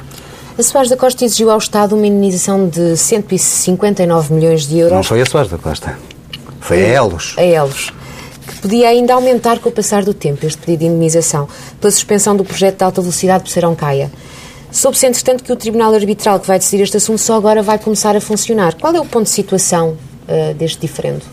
A 0.57 0.63
Soares 0.63 0.89
da 0.89 0.97
Costa 0.97 1.25
exigiu 1.25 1.49
ao 1.49 1.57
Estado 1.57 1.95
uma 1.95 2.05
indenização 2.05 2.67
de 2.67 2.95
159 2.95 4.33
milhões 4.33 4.67
de 4.67 4.77
euros. 4.77 4.95
Não 4.95 5.03
foi 5.03 5.21
a 5.21 5.25
Soares 5.25 5.51
da 5.51 5.57
Costa. 5.57 5.97
Foi 6.59 6.83
a 6.83 6.87
Elos. 6.87 7.35
A 7.37 7.43
Elos. 7.43 7.91
Que 8.45 8.55
podia 8.61 8.89
ainda 8.89 9.13
aumentar 9.13 9.59
com 9.59 9.69
o 9.69 9.71
passar 9.71 10.03
do 10.03 10.13
tempo 10.13 10.45
este 10.45 10.59
pedido 10.59 10.81
de 10.81 10.85
indenização 10.85 11.47
pela 11.79 11.91
suspensão 11.91 12.35
do 12.35 12.45
projeto 12.45 12.77
de 12.77 12.83
alta 12.83 13.01
velocidade 13.01 13.43
por 13.43 13.49
Serão 13.49 13.75
Caia. 13.75 14.11
Soube-se, 14.71 15.05
entretanto, 15.05 15.43
que 15.43 15.51
o 15.51 15.55
Tribunal 15.55 15.93
Arbitral 15.93 16.39
que 16.39 16.47
vai 16.47 16.57
decidir 16.57 16.83
este 16.83 16.97
assunto 16.97 17.19
só 17.19 17.35
agora 17.35 17.61
vai 17.61 17.77
começar 17.77 18.15
a 18.15 18.21
funcionar. 18.21 18.75
Qual 18.75 18.95
é 18.95 18.99
o 18.99 19.05
ponto 19.05 19.25
de 19.25 19.31
situação 19.31 19.97
uh, 20.27 20.53
deste 20.53 20.79
diferendo? 20.79 21.23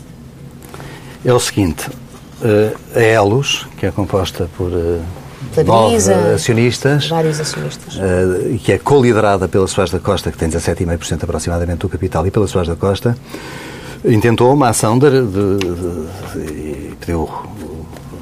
É 1.24 1.32
o 1.32 1.38
seguinte, 1.38 1.88
uh, 1.88 2.76
a 2.94 3.00
Elos, 3.00 3.66
que 3.76 3.86
é 3.86 3.90
composta 3.90 4.48
por 4.56 4.72
uh, 4.72 5.02
nove 5.64 6.12
acionistas, 6.34 7.08
vários 7.08 7.40
acionistas, 7.40 7.94
uh, 7.96 8.58
que 8.58 8.72
é 8.72 8.78
co-liderada 8.78 9.46
pela 9.46 9.66
Soares 9.68 9.92
da 9.92 10.00
Costa, 10.00 10.32
que 10.32 10.38
tem 10.38 10.48
17,5% 10.48 11.22
aproximadamente 11.22 11.78
do 11.78 11.88
capital, 11.88 12.26
e 12.26 12.30
pela 12.30 12.46
Soares 12.46 12.68
da 12.68 12.76
Costa, 12.76 13.16
intentou 14.04 14.52
uma 14.52 14.68
ação 14.68 14.98
de, 14.98 15.10
de, 15.10 15.22
de, 15.22 16.88
de 16.88 16.96
pediu 16.96 17.28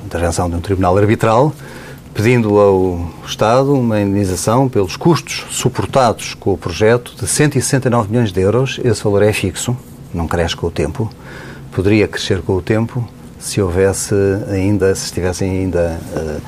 intervenção 0.05 0.49
de 0.49 0.57
um 0.57 0.61
tribunal 0.61 0.97
arbitral, 0.97 1.53
pedindo 2.17 2.59
ao 2.59 3.13
Estado 3.27 3.75
uma 3.75 4.01
indenização 4.01 4.71
pelos 4.71 4.97
custos 4.97 5.45
suportados 5.51 6.33
com 6.33 6.55
o 6.55 6.57
projeto 6.57 7.15
de 7.15 7.27
169 7.29 8.09
milhões 8.09 8.33
de 8.33 8.41
euros. 8.41 8.81
Esse 8.83 9.05
valor 9.05 9.23
é 9.23 9.35
fixo, 9.35 9.77
não 10.15 10.27
cresce 10.27 10.57
com 10.57 10.67
o 10.67 10.71
tempo. 10.71 11.11
Poderia 11.73 12.09
crescer 12.09 12.41
com 12.41 12.55
o 12.55 12.63
tempo 12.63 13.07
se 13.39 13.61
houvesse 13.61 14.15
ainda, 14.51 14.95
se 14.95 15.05
estivessem 15.05 15.51
ainda 15.51 16.01
uh, 16.17 16.41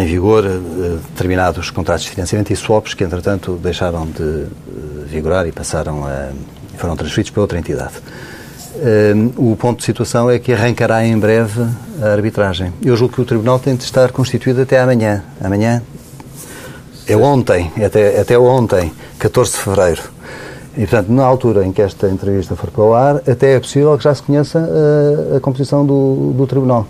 em 0.00 0.06
vigor 0.06 0.46
eh, 0.46 0.98
determinados 1.10 1.68
contratos 1.70 2.04
de 2.04 2.10
financiamento 2.10 2.50
e 2.52 2.56
swaps 2.56 2.94
que, 2.94 3.02
entretanto, 3.02 3.58
deixaram 3.60 4.06
de 4.06 4.22
eh, 4.22 4.46
vigorar 5.06 5.48
e 5.48 5.52
passaram 5.52 6.06
a, 6.06 6.30
foram 6.78 6.96
transferidos 6.96 7.30
para 7.30 7.40
outra 7.42 7.58
entidade. 7.58 7.94
Eh, 8.76 9.12
o 9.36 9.56
ponto 9.56 9.78
de 9.78 9.84
situação 9.84 10.30
é 10.30 10.38
que 10.38 10.52
arrancará 10.52 11.04
em 11.04 11.18
breve 11.18 11.62
a 12.02 12.12
arbitragem. 12.12 12.72
Eu 12.82 12.96
julgo 12.96 13.14
que 13.14 13.20
o 13.20 13.24
Tribunal 13.24 13.58
tem 13.58 13.74
de 13.74 13.84
estar 13.84 14.12
constituído 14.12 14.62
até 14.62 14.80
amanhã. 14.80 15.22
Amanhã 15.40 15.82
é 17.06 17.16
ontem, 17.16 17.70
é 17.76 17.84
até, 17.86 18.20
até 18.20 18.38
ontem, 18.38 18.92
14 19.18 19.52
de 19.52 19.58
fevereiro. 19.58 20.02
E, 20.76 20.80
portanto, 20.80 21.08
na 21.08 21.24
altura 21.24 21.66
em 21.66 21.72
que 21.72 21.82
esta 21.82 22.08
entrevista 22.08 22.54
for 22.54 22.70
para 22.70 22.84
o 22.84 22.94
ar, 22.94 23.16
até 23.28 23.56
é 23.56 23.60
possível 23.60 23.96
que 23.98 24.04
já 24.04 24.14
se 24.14 24.22
conheça 24.22 24.58
a, 24.58 25.36
a 25.36 25.40
composição 25.40 25.84
do, 25.84 26.32
do 26.36 26.46
Tribunal. 26.46 26.86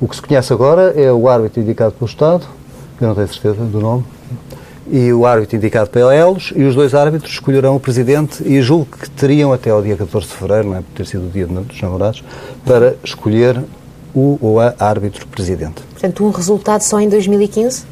O 0.00 0.06
que 0.06 0.16
se 0.16 0.22
conhece 0.22 0.52
agora 0.52 0.92
é 0.94 1.10
o 1.10 1.28
árbitro 1.28 1.62
indicado 1.62 1.92
pelo 1.92 2.08
Estado, 2.08 2.44
eu 3.00 3.08
não 3.08 3.14
tenho 3.14 3.28
certeza 3.28 3.64
do 3.64 3.80
nome, 3.80 4.04
e 4.92 5.10
o 5.10 5.24
árbitro 5.24 5.56
indicado 5.56 5.88
pela 5.88 6.14
ELOS, 6.14 6.52
e 6.54 6.64
os 6.64 6.74
dois 6.74 6.94
árbitros 6.94 7.32
escolherão 7.32 7.74
o 7.74 7.80
presidente, 7.80 8.46
e 8.46 8.60
julgo 8.60 8.86
que 9.00 9.08
teriam 9.08 9.50
até 9.50 9.70
ao 9.70 9.80
dia 9.80 9.96
14 9.96 10.26
de 10.26 10.34
fevereiro, 10.34 10.68
não 10.68 10.76
é 10.76 10.80
por 10.82 10.90
ter 10.94 11.06
sido 11.06 11.28
o 11.28 11.30
dia 11.30 11.46
dos 11.46 11.80
namorados, 11.80 12.22
para 12.62 12.94
escolher 13.02 13.58
o 14.14 14.38
ou 14.38 14.60
a 14.60 14.74
árbitro 14.78 15.26
presidente. 15.28 15.82
Portanto, 15.92 16.24
um 16.26 16.30
resultado 16.30 16.82
só 16.82 17.00
em 17.00 17.08
2015? 17.08 17.86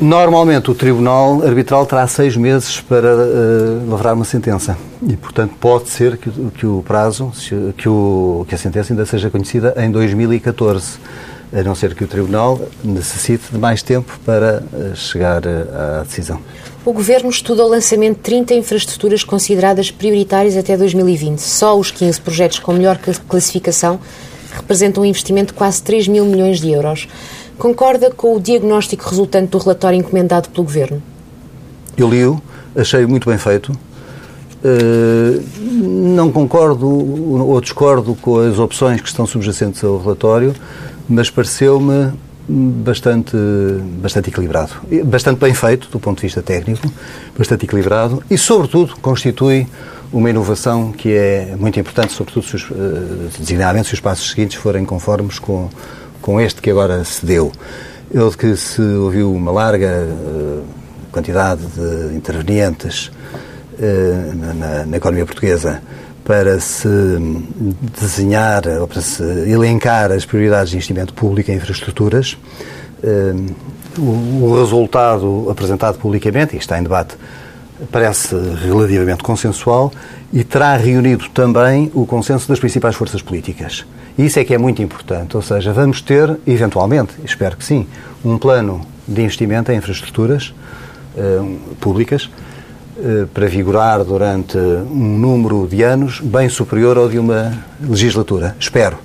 Normalmente 0.00 0.70
o 0.70 0.74
Tribunal 0.74 1.42
Arbitral 1.42 1.84
terá 1.84 2.06
seis 2.06 2.36
meses 2.36 2.80
para 2.80 3.16
uh, 3.16 3.90
lavrar 3.90 4.14
uma 4.14 4.24
sentença 4.24 4.78
e, 5.06 5.16
portanto, 5.16 5.54
pode 5.60 5.88
ser 5.90 6.16
que, 6.16 6.30
que 6.30 6.64
o 6.64 6.82
prazo, 6.86 7.32
que, 7.76 7.88
o, 7.88 8.46
que 8.48 8.54
a 8.54 8.58
sentença 8.58 8.92
ainda 8.92 9.04
seja 9.04 9.28
conhecida 9.28 9.74
em 9.76 9.90
2014, 9.90 10.98
a 11.52 11.62
não 11.62 11.74
ser 11.74 11.94
que 11.94 12.04
o 12.04 12.06
Tribunal 12.06 12.60
necessite 12.82 13.50
de 13.50 13.58
mais 13.58 13.82
tempo 13.82 14.18
para 14.24 14.62
uh, 14.72 14.96
chegar 14.96 15.44
uh, 15.44 16.00
à 16.00 16.02
decisão. 16.02 16.40
O 16.84 16.92
Governo 16.92 17.28
estuda 17.28 17.64
o 17.64 17.68
lançamento 17.68 18.16
de 18.16 18.22
30 18.22 18.54
infraestruturas 18.54 19.22
consideradas 19.24 19.90
prioritárias 19.90 20.56
até 20.56 20.76
2020. 20.76 21.38
Só 21.38 21.78
os 21.78 21.90
15 21.90 22.20
projetos 22.20 22.58
com 22.58 22.72
melhor 22.72 22.98
classificação 23.28 24.00
representam 24.54 25.02
um 25.02 25.06
investimento 25.06 25.52
de 25.52 25.58
quase 25.58 25.82
3 25.82 26.08
mil 26.08 26.24
milhões 26.24 26.60
de 26.60 26.70
euros. 26.70 27.08
Concorda 27.58 28.10
com 28.10 28.34
o 28.34 28.40
diagnóstico 28.40 29.08
resultante 29.08 29.48
do 29.48 29.58
relatório 29.58 29.98
encomendado 29.98 30.48
pelo 30.48 30.64
Governo? 30.64 31.02
Eu 31.96 32.08
li-o, 32.08 32.40
achei 32.74 33.04
muito 33.04 33.28
bem 33.28 33.36
feito. 33.38 33.72
Uh, 34.62 35.42
não 35.82 36.30
concordo 36.30 36.86
ou 36.86 37.60
discordo 37.60 38.14
com 38.14 38.38
as 38.38 38.58
opções 38.58 39.00
que 39.00 39.08
estão 39.08 39.26
subjacentes 39.26 39.82
ao 39.84 39.98
relatório, 39.98 40.54
mas 41.10 41.28
pareceu-me 41.28 42.12
bastante, 42.48 43.36
bastante 44.00 44.30
equilibrado. 44.30 44.72
Bastante 45.04 45.38
bem 45.38 45.52
feito 45.52 45.88
do 45.90 46.00
ponto 46.00 46.16
de 46.16 46.22
vista 46.22 46.40
técnico, 46.40 46.90
bastante 47.36 47.66
equilibrado 47.66 48.22
e, 48.30 48.38
sobretudo, 48.38 48.96
constitui 49.02 49.66
uma 50.12 50.30
inovação 50.30 50.90
que 50.90 51.12
é 51.12 51.54
muito 51.58 51.78
importante, 51.78 52.12
sobretudo 52.12 52.46
se 52.46 52.56
os, 52.56 52.70
uh, 52.70 53.30
designadamente 53.38 53.88
se 53.88 53.94
os 53.94 54.00
passos 54.00 54.30
seguintes 54.30 54.56
forem 54.56 54.84
conformes 54.84 55.38
com 55.38 55.68
com 56.20 56.40
este 56.40 56.60
que 56.60 56.70
agora 56.70 57.04
se 57.04 57.24
deu. 57.24 57.50
Eu 58.12 58.30
que 58.32 58.56
se 58.56 58.80
ouviu 58.80 59.32
uma 59.32 59.50
larga 59.50 60.06
uh, 60.06 60.64
quantidade 61.12 61.62
de 61.66 62.14
intervenientes 62.14 63.10
uh, 63.78 64.34
na, 64.34 64.86
na, 64.86 64.96
economia 64.96 65.24
portuguesa 65.24 65.82
para 66.30 66.60
se 66.60 66.86
desenhar 68.00 68.62
ou 68.80 68.86
para 68.86 69.00
se 69.00 69.20
elencar 69.50 70.12
as 70.12 70.24
prioridades 70.24 70.70
de 70.70 70.76
investimento 70.76 71.12
público 71.12 71.50
em 71.50 71.56
infraestruturas. 71.56 72.38
o, 73.98 74.44
o 74.44 74.56
resultado 74.60 75.50
apresentado 75.50 75.98
publicamente, 75.98 76.54
e 76.54 76.58
está 76.60 76.78
em 76.78 76.84
debate, 76.84 77.16
parece 77.90 78.36
relativamente 78.62 79.24
consensual 79.24 79.90
e 80.32 80.44
terá 80.44 80.76
reunido 80.76 81.28
também 81.30 81.90
o 81.94 82.06
consenso 82.06 82.46
das 82.48 82.60
principais 82.60 82.94
forças 82.94 83.20
políticas. 83.20 83.84
Isso 84.16 84.38
é 84.38 84.44
que 84.44 84.54
é 84.54 84.58
muito 84.58 84.80
importante, 84.80 85.36
ou 85.36 85.42
seja, 85.42 85.72
vamos 85.72 86.00
ter, 86.00 86.38
eventualmente, 86.46 87.12
espero 87.24 87.56
que 87.56 87.64
sim, 87.64 87.88
um 88.24 88.38
plano 88.38 88.82
de 89.08 89.20
investimento 89.20 89.72
em 89.72 89.78
infraestruturas 89.78 90.54
uh, 91.16 91.74
públicas 91.80 92.30
para 93.32 93.46
vigorar 93.46 94.04
durante 94.04 94.56
um 94.56 95.18
número 95.18 95.66
de 95.66 95.82
anos 95.82 96.20
bem 96.20 96.48
superior 96.48 96.96
ao 96.98 97.08
de 97.08 97.18
uma 97.18 97.52
legislatura. 97.80 98.56
Espero, 98.58 98.98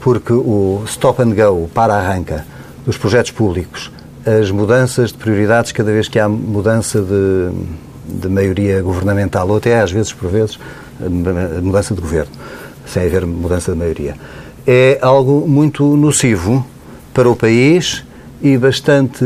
porque 0.00 0.32
o 0.32 0.82
stop 0.86 1.22
and 1.22 1.34
go, 1.34 1.64
o 1.64 1.70
para-arranca 1.72 2.44
dos 2.84 2.96
projetos 2.96 3.30
públicos, 3.30 3.90
as 4.26 4.50
mudanças 4.50 5.12
de 5.12 5.18
prioridades 5.18 5.72
cada 5.72 5.90
vez 5.90 6.08
que 6.08 6.18
há 6.18 6.28
mudança 6.28 7.00
de, 7.00 8.20
de 8.20 8.28
maioria 8.28 8.82
governamental, 8.82 9.48
ou 9.48 9.56
até 9.56 9.80
às 9.80 9.90
vezes, 9.90 10.12
por 10.12 10.30
vezes, 10.30 10.58
mudança 11.62 11.94
de 11.94 12.00
governo, 12.00 12.32
sem 12.86 13.04
haver 13.04 13.26
mudança 13.26 13.72
de 13.72 13.78
maioria, 13.78 14.16
é 14.66 14.98
algo 15.00 15.46
muito 15.46 15.96
nocivo 15.96 16.66
para 17.14 17.28
o 17.28 17.36
país 17.36 18.04
e 18.42 18.56
bastante 18.56 19.24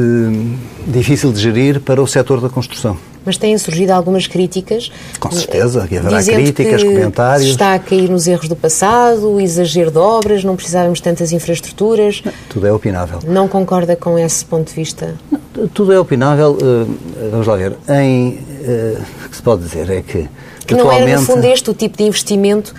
difícil 0.87 1.33
de 1.33 1.41
gerir 1.41 1.81
para 1.81 2.03
o 2.03 2.07
setor 2.07 2.41
da 2.41 2.49
construção. 2.49 2.97
Mas 3.25 3.37
têm 3.37 3.57
surgido 3.57 3.93
algumas 3.93 4.27
críticas. 4.27 4.91
Com 5.21 5.31
certeza, 5.31 5.83
haverá 5.83 6.23
críticas, 6.23 6.83
comentários. 6.83 7.51
Está 7.51 7.75
a 7.75 7.79
cair 7.79 8.09
nos 8.09 8.27
erros 8.27 8.49
do 8.49 8.57
passado, 8.57 9.31
o 9.31 9.41
exagero 9.41 9.91
de 9.91 9.99
obras, 9.99 10.45
não 10.45 10.57
precisávamos 10.57 11.01
tantas 11.01 11.33
infraestruturas. 11.33 12.23
Não, 12.25 12.33
tudo 12.49 12.67
é 12.67 12.73
opinável. 12.73 13.21
Não 13.27 13.47
concorda 13.49 13.95
com 13.97 14.19
esse 14.19 14.45
ponto 14.45 14.69
de 14.69 14.75
vista? 14.75 15.15
Não, 15.31 15.69
tudo 15.69 15.93
é 15.93 16.01
opinável. 16.01 16.53
Uh, 16.53 17.31
vamos 17.31 17.47
lá 17.47 17.57
ver. 17.57 17.77
Em, 17.89 18.31
uh, 18.31 19.03
o 19.25 19.29
que 19.29 19.37
se 19.37 19.43
pode 19.43 19.63
dizer 19.63 19.91
é 19.91 20.03
que. 20.03 20.29
Que 20.67 20.75
não 20.75 20.91
era, 20.91 21.19
no 21.19 21.27
fundo, 21.27 21.45
este 21.45 21.71
o 21.71 21.75
tipo 21.75 21.99
de 21.99 22.05
investimento 22.05 22.73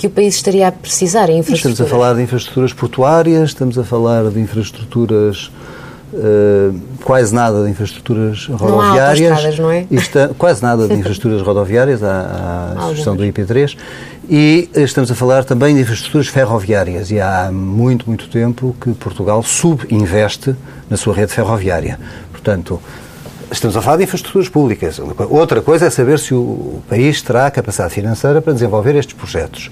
que 0.00 0.06
o 0.06 0.10
país 0.10 0.34
estaria 0.34 0.66
a 0.66 0.72
precisar 0.72 1.28
em 1.28 1.38
infraestruturas? 1.38 1.78
Estamos 1.78 1.80
a 1.80 1.96
falar 1.96 2.14
de 2.14 2.22
infraestruturas 2.22 2.72
portuárias, 2.72 3.50
estamos 3.50 3.78
a 3.78 3.84
falar 3.84 4.30
de 4.30 4.40
infraestruturas 4.40 5.50
Uh, 6.12 6.76
quase 7.04 7.32
nada 7.32 7.64
de 7.64 7.70
infraestruturas 7.70 8.46
rodoviárias. 8.46 9.58
Não, 9.58 9.66
não 9.66 9.72
é? 9.72 9.86
Está, 9.90 10.30
quase 10.36 10.62
nada 10.62 10.88
de 10.88 10.94
infraestruturas 10.94 11.40
rodoviárias, 11.40 12.02
à, 12.02 12.74
à 12.76 12.82
sugestão 12.88 13.14
do 13.14 13.22
IP3. 13.22 13.76
E 14.28 14.68
estamos 14.74 15.10
a 15.10 15.14
falar 15.14 15.44
também 15.44 15.74
de 15.74 15.80
infraestruturas 15.80 16.28
ferroviárias. 16.28 17.10
E 17.10 17.20
há 17.20 17.50
muito, 17.52 18.06
muito 18.06 18.28
tempo 18.28 18.74
que 18.80 18.92
Portugal 18.92 19.42
subinveste 19.42 20.54
na 20.88 20.96
sua 20.96 21.14
rede 21.14 21.32
ferroviária. 21.32 21.98
Portanto, 22.32 22.80
estamos 23.50 23.76
a 23.76 23.82
falar 23.82 23.98
de 23.98 24.04
infraestruturas 24.04 24.48
públicas. 24.48 25.00
Outra 25.28 25.60
coisa 25.62 25.86
é 25.86 25.90
saber 25.90 26.18
se 26.18 26.34
o 26.34 26.80
país 26.88 27.22
terá 27.22 27.50
capacidade 27.50 27.92
financeira 27.94 28.40
para 28.40 28.52
desenvolver 28.52 28.96
estes 28.96 29.14
projetos. 29.14 29.70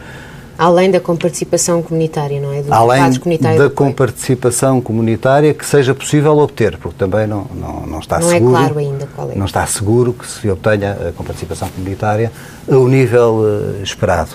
Além 0.58 0.90
da 0.90 0.98
comparticipação 0.98 1.80
comunitária, 1.80 2.40
não 2.40 2.52
é? 2.52 2.62
Do 2.62 2.74
Além 2.74 3.12
da 3.56 3.70
comparticipação 3.70 4.80
comunitária 4.80 5.54
que 5.54 5.64
seja 5.64 5.94
possível 5.94 6.36
obter, 6.38 6.76
porque 6.78 6.98
também 6.98 7.28
não, 7.28 7.46
não, 7.54 7.86
não 7.86 8.00
está 8.00 8.18
não 8.18 8.28
é 8.28 8.34
seguro. 8.34 8.52
Não 8.52 8.58
é 8.58 8.64
claro 8.64 8.78
ainda 8.80 9.08
qual 9.14 9.30
é. 9.30 9.34
Não 9.36 9.46
está 9.46 9.64
seguro 9.66 10.12
que 10.12 10.26
se 10.26 10.50
obtenha 10.50 10.98
a 11.08 11.12
comparticipação 11.12 11.68
comunitária 11.68 12.32
ao 12.68 12.88
nível 12.88 13.36
uh, 13.36 13.82
esperado. 13.84 14.30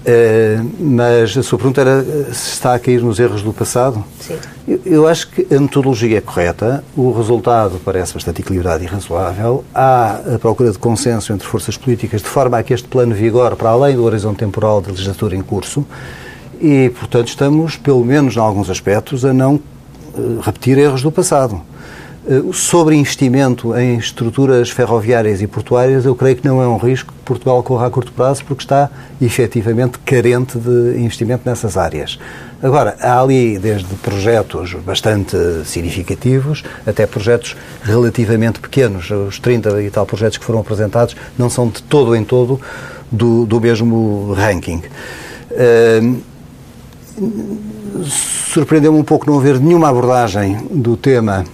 Uh, 0.00 0.70
mas 0.80 1.36
a 1.36 1.42
sua 1.42 1.58
pergunta 1.58 1.82
era 1.82 2.00
eh, 2.00 2.32
se 2.32 2.52
está 2.52 2.74
a 2.74 2.78
cair 2.78 3.02
nos 3.02 3.20
erros 3.20 3.42
do 3.42 3.52
passado? 3.52 4.02
Sim. 4.18 4.38
Eu, 4.66 4.80
eu, 4.86 5.06
acho 5.06 5.28
que 5.28 5.54
a 5.54 5.60
metodologia 5.60 6.16
é 6.16 6.20
correta, 6.22 6.82
o 6.96 7.12
resultado 7.12 7.78
parece 7.84 8.14
bastante 8.14 8.40
equilibrado 8.40 8.82
e 8.82 8.86
razoável. 8.86 9.62
Há 9.74 10.20
a 10.36 10.38
procura 10.38 10.72
de 10.72 10.78
consenso 10.78 11.34
entre 11.34 11.46
forças 11.46 11.76
políticas 11.76 12.22
de 12.22 12.28
forma 12.28 12.56
a 12.56 12.62
que 12.62 12.72
este 12.72 12.88
plano 12.88 13.14
vigore 13.14 13.56
para 13.56 13.68
além 13.68 13.94
do 13.94 14.02
horizonte 14.02 14.38
temporal 14.38 14.80
da 14.80 14.90
legislatura 14.90 15.36
em 15.36 15.42
curso 15.42 15.84
e, 16.60 16.90
portanto, 16.98 17.28
estamos, 17.28 17.76
pelo 17.76 18.02
menos 18.02 18.36
em 18.36 18.40
alguns 18.40 18.70
aspectos, 18.70 19.22
a 19.24 19.34
não 19.34 19.56
uh, 19.56 20.40
repetir 20.40 20.78
erros 20.78 21.02
do 21.02 21.12
passado. 21.12 21.60
Eh, 22.30 22.52
sobre 22.52 22.94
investimento 22.94 23.76
em 23.76 23.96
estruturas 23.98 24.70
ferroviárias 24.70 25.42
e 25.42 25.48
portuárias, 25.48 26.04
eu 26.04 26.14
creio 26.14 26.36
que 26.36 26.46
não 26.46 26.62
é 26.62 26.68
um 26.68 26.76
risco 26.76 27.12
que 27.12 27.18
Portugal 27.24 27.60
corra 27.64 27.88
a 27.88 27.90
curto 27.90 28.12
prazo, 28.12 28.44
porque 28.44 28.62
está 28.62 28.88
efetivamente 29.20 29.98
carente 29.98 30.56
de 30.56 30.96
investimento 31.00 31.42
nessas 31.44 31.76
áreas. 31.76 32.20
Agora, 32.62 32.96
há 33.00 33.20
ali 33.20 33.58
desde 33.58 33.92
projetos 33.96 34.74
bastante 34.74 35.36
significativos 35.64 36.62
até 36.86 37.04
projetos 37.04 37.56
relativamente 37.82 38.60
pequenos. 38.60 39.10
Os 39.10 39.40
30 39.40 39.82
e 39.82 39.90
tal 39.90 40.06
projetos 40.06 40.38
que 40.38 40.44
foram 40.44 40.60
apresentados 40.60 41.16
não 41.36 41.50
são 41.50 41.68
de 41.68 41.82
todo 41.82 42.14
em 42.14 42.22
todo 42.22 42.60
do, 43.10 43.44
do 43.44 43.60
mesmo 43.60 44.32
ranking. 44.34 44.82
Uh, 45.50 46.30
Surpreendeu-me 48.52 48.98
um 48.98 49.04
pouco 49.04 49.28
não 49.28 49.38
haver 49.38 49.58
nenhuma 49.58 49.88
abordagem 49.88 50.56
do 50.70 50.96
tema 50.96 51.44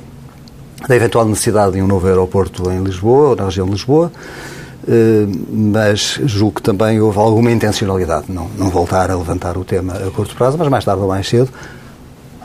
da 0.89 0.95
eventual 0.95 1.25
necessidade 1.25 1.73
de 1.73 1.83
um 1.83 1.87
novo 1.87 2.07
aeroporto 2.07 2.71
em 2.71 2.83
Lisboa, 2.83 3.31
ou 3.31 3.37
na 3.37 3.45
região 3.45 3.67
de 3.67 3.73
Lisboa, 3.73 4.13
eh, 4.89 5.27
mas 5.51 6.21
julgo 6.25 6.57
que 6.57 6.63
também 6.63 7.01
houve 7.01 7.19
alguma 7.19 7.51
intencionalidade, 7.51 8.27
não, 8.29 8.49
não 8.57 8.69
voltar 8.69 9.11
a 9.11 9.17
levantar 9.17 9.57
o 9.57 9.65
tema 9.65 9.95
a 9.95 10.11
curto 10.11 10.37
prazo, 10.37 10.57
mas 10.59 10.69
mais 10.69 10.85
tarde 10.85 11.01
ou 11.03 11.09
mais 11.09 11.29
cedo, 11.29 11.49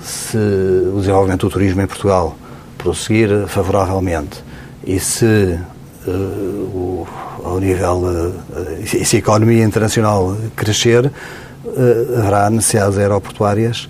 se 0.02 0.38
o 0.38 1.00
desenvolvimento 1.00 1.48
do 1.48 1.52
turismo 1.52 1.82
em 1.82 1.88
Portugal 1.88 2.36
prosseguir 2.78 3.48
favoravelmente 3.48 4.44
e 4.84 5.00
se 5.00 5.60
uh, 6.08 6.12
o, 6.12 7.08
ao 7.44 7.60
nível, 7.60 7.98
uh, 7.98 8.88
se 8.88 9.16
a 9.16 9.20
economia 9.20 9.64
internacional 9.64 10.36
crescer, 10.56 11.06
uh, 11.06 12.18
haverá 12.18 12.50
necessidades 12.50 12.98
aeroportuárias 12.98 13.88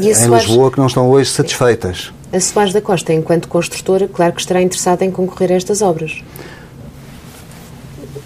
em 0.00 0.34
Lisboa 0.34 0.72
que 0.72 0.78
não 0.78 0.88
estão 0.88 1.08
hoje 1.08 1.30
satisfeitas 1.30 2.12
a 2.34 2.40
Soares 2.40 2.72
da 2.72 2.80
Costa, 2.80 3.12
enquanto 3.12 3.46
construtora, 3.46 4.08
claro 4.08 4.32
que 4.32 4.40
estará 4.40 4.60
interessada 4.60 5.04
em 5.04 5.10
concorrer 5.10 5.52
a 5.52 5.54
estas 5.54 5.80
obras. 5.80 6.22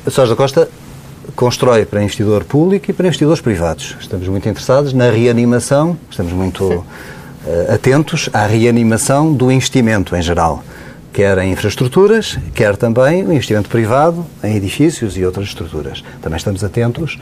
A 0.07 0.11
Soares 0.11 0.31
da 0.31 0.37
Costa 0.37 0.69
constrói 1.37 1.85
para 1.85 2.03
investidor 2.03 2.45
público 2.45 2.91
e 2.91 2.95
para 2.95 3.07
investidores 3.07 3.43
privados. 3.43 3.97
Estamos 4.01 4.27
muito 4.27 4.49
interessados 4.49 4.95
na 4.95 5.11
reanimação, 5.11 5.97
estamos 6.11 6.33
muito 6.33 6.65
uh, 6.65 6.85
atentos 7.73 8.31
à 8.33 8.47
reanimação 8.47 9.33
do 9.33 9.53
investimento 9.53 10.17
em 10.17 10.23
geral, 10.23 10.65
quer 11.13 11.37
em 11.39 11.53
infraestruturas, 11.53 12.39
quer 12.55 12.77
também 12.77 13.25
o 13.27 13.33
investimento 13.33 13.69
privado 13.69 14.25
em 14.43 14.57
edifícios 14.57 15.19
e 15.19 15.25
outras 15.25 15.49
estruturas. 15.49 16.03
Também 16.23 16.39
estamos 16.39 16.65
atentos 16.65 17.19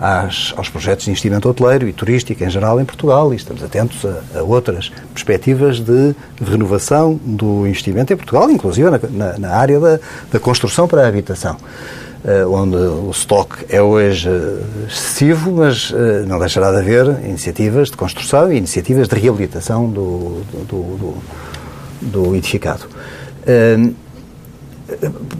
às, 0.00 0.54
aos 0.56 0.70
projetos 0.70 1.04
de 1.04 1.10
investimento 1.10 1.46
hoteleiro 1.46 1.86
e 1.86 1.92
turístico 1.92 2.42
em 2.42 2.48
geral 2.48 2.80
em 2.80 2.84
Portugal 2.86 3.34
e 3.34 3.36
estamos 3.36 3.62
atentos 3.62 4.02
a, 4.06 4.38
a 4.38 4.42
outras 4.42 4.90
perspectivas 5.12 5.78
de 5.78 6.14
renovação 6.42 7.20
do 7.22 7.66
investimento 7.66 8.10
em 8.10 8.16
Portugal, 8.16 8.50
inclusive 8.50 8.88
na, 8.88 8.98
na, 9.10 9.38
na 9.38 9.50
área 9.50 9.78
da, 9.78 10.00
da, 10.32 10.40
construção 10.40 10.88
para 10.88 11.02
a 11.02 11.08
habitação. 11.08 11.56
Uh, 12.22 12.52
onde 12.52 12.76
o 12.76 13.10
estoque 13.10 13.64
é 13.70 13.80
hoje 13.80 14.28
excessivo, 14.86 15.52
mas 15.52 15.90
uh, 15.90 16.26
não 16.26 16.38
deixará 16.38 16.70
de 16.70 16.76
haver 16.76 17.06
iniciativas 17.24 17.90
de 17.90 17.96
construção 17.96 18.52
e 18.52 18.58
iniciativas 18.58 19.08
de 19.08 19.18
reabilitação 19.18 19.88
do, 19.88 20.42
do, 20.68 20.96
do, 20.98 21.14
do 22.02 22.36
edificado. 22.36 22.84
Uh, 23.46 23.94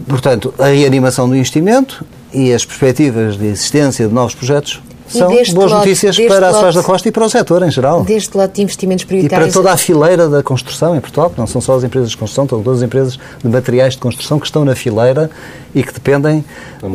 portanto, 0.07 0.51
a 0.57 0.67
reanimação 0.67 1.29
do 1.29 1.35
investimento 1.35 2.03
e 2.33 2.53
as 2.53 2.65
perspectivas 2.65 3.37
de 3.37 3.45
existência 3.45 4.07
de 4.07 4.13
novos 4.13 4.35
projetos 4.35 4.81
são 5.11 5.29
boas 5.29 5.49
lote, 5.49 5.73
notícias 5.73 6.17
para 6.17 6.47
a 6.47 6.53
Soares 6.53 6.75
da 6.75 6.83
Costa 6.83 7.09
e 7.09 7.11
para 7.11 7.25
o 7.25 7.29
setor 7.29 7.63
em 7.63 7.71
geral. 7.71 8.03
Deste 8.03 8.35
lote 8.37 8.55
de 8.55 8.61
investimentos 8.61 9.03
prioritários. 9.03 9.49
E 9.49 9.51
para 9.51 9.61
toda 9.61 9.73
a 9.73 9.77
fileira 9.77 10.29
da 10.29 10.41
construção 10.41 10.95
em 10.95 11.01
Portugal, 11.01 11.33
não 11.37 11.45
são 11.45 11.59
só 11.59 11.75
as 11.75 11.83
empresas 11.83 12.11
de 12.11 12.17
construção, 12.17 12.47
são 12.47 12.63
todas 12.63 12.79
as 12.79 12.85
empresas 12.85 13.19
de 13.43 13.49
materiais 13.49 13.93
de 13.93 13.99
construção 13.99 14.39
que 14.39 14.45
estão 14.45 14.63
na 14.63 14.73
fileira 14.73 15.29
e 15.75 15.83
que 15.83 15.93
dependem 15.93 16.45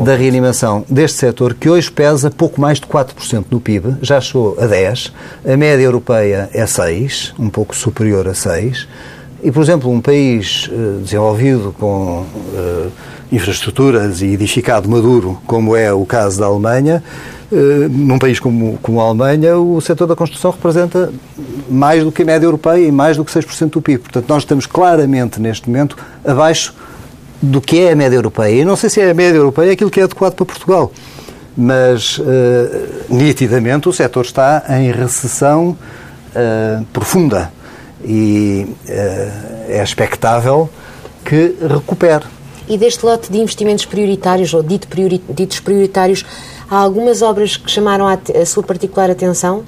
da 0.05 0.15
reanimação 0.15 0.85
deste 0.89 1.19
setor, 1.19 1.55
que 1.55 1.69
hoje 1.69 1.91
pesa 1.91 2.31
pouco 2.31 2.61
mais 2.61 2.81
de 2.81 2.87
4% 2.87 3.45
no 3.51 3.61
PIB, 3.61 3.97
já 4.01 4.21
chegou 4.21 4.57
a 4.59 4.67
10%, 4.67 5.13
a 5.47 5.57
média 5.57 5.85
europeia 5.85 6.49
é 6.53 6.65
6%, 6.65 7.35
um 7.39 7.51
pouco 7.51 7.77
superior 7.77 8.27
a 8.29 8.33
6%, 8.33 8.87
e, 9.43 9.51
por 9.51 9.63
exemplo, 9.63 9.91
um 9.91 10.01
país 10.01 10.69
uh, 10.69 11.01
desenvolvido 11.01 11.75
com. 11.79 12.25
Uh, 12.53 12.91
infraestruturas 13.31 14.23
e 14.23 14.27
edificado 14.27 14.89
maduro, 14.89 15.41
como 15.47 15.75
é 15.75 15.93
o 15.93 16.05
caso 16.05 16.39
da 16.39 16.47
Alemanha, 16.47 17.03
eh, 17.53 17.89
num 17.91 18.19
país 18.19 18.39
como, 18.39 18.79
como 18.83 19.01
a 19.01 19.05
Alemanha, 19.05 19.57
o 19.59 19.81
setor 19.81 20.07
da 20.07 20.15
construção 20.15 20.51
representa 20.51 21.13
mais 21.69 22.05
do 22.05 22.13
que 22.13 22.23
a 22.23 22.25
média 22.25 22.47
europeia 22.47 22.87
e 22.87 22.93
mais 22.93 23.17
do 23.17 23.25
que 23.25 23.33
6% 23.33 23.71
do 23.71 23.83
PIB. 23.83 23.99
Portanto, 23.99 24.29
nós 24.29 24.43
estamos 24.43 24.67
claramente, 24.67 25.41
neste 25.41 25.69
momento, 25.69 25.97
abaixo 26.25 26.75
do 27.43 27.61
que 27.61 27.81
é 27.81 27.93
a 27.93 27.97
média 27.97 28.17
europeia. 28.17 28.63
E 28.63 28.65
não 28.65 28.77
sei 28.77 28.89
se 28.89 29.01
é 29.01 29.11
a 29.11 29.15
média 29.15 29.39
europeia 29.39 29.73
aquilo 29.73 29.91
que 29.91 30.01
é 30.01 30.05
adequado 30.05 30.35
para 30.35 30.47
Portugal, 30.47 30.93
mas, 31.57 32.19
uh, 32.19 32.25
nitidamente, 33.09 33.89
o 33.89 33.93
setor 33.93 34.25
está 34.25 34.65
em 34.69 34.91
recessão 34.93 35.77
uh, 36.35 36.85
profunda 36.93 37.51
e 38.05 38.67
uh, 38.89 39.71
é 39.71 39.83
expectável 39.83 40.69
que 41.25 41.57
recupere. 41.61 42.25
E 42.69 42.77
deste 42.77 43.05
lote 43.05 43.31
de 43.31 43.39
investimentos 43.39 43.85
prioritários, 43.85 44.53
ou 44.53 44.63
dito 44.63 44.89
priori, 44.89 45.23
ditos 45.29 45.61
prioritários, 45.61 46.25
há 46.69 46.77
algumas 46.77 47.23
obras 47.23 47.57
que 47.57 47.71
chamaram 47.71 48.07
a, 48.07 48.19
a 48.41 48.47
sua 48.47 48.63
particular 48.63 49.11
atenção? 49.11 49.65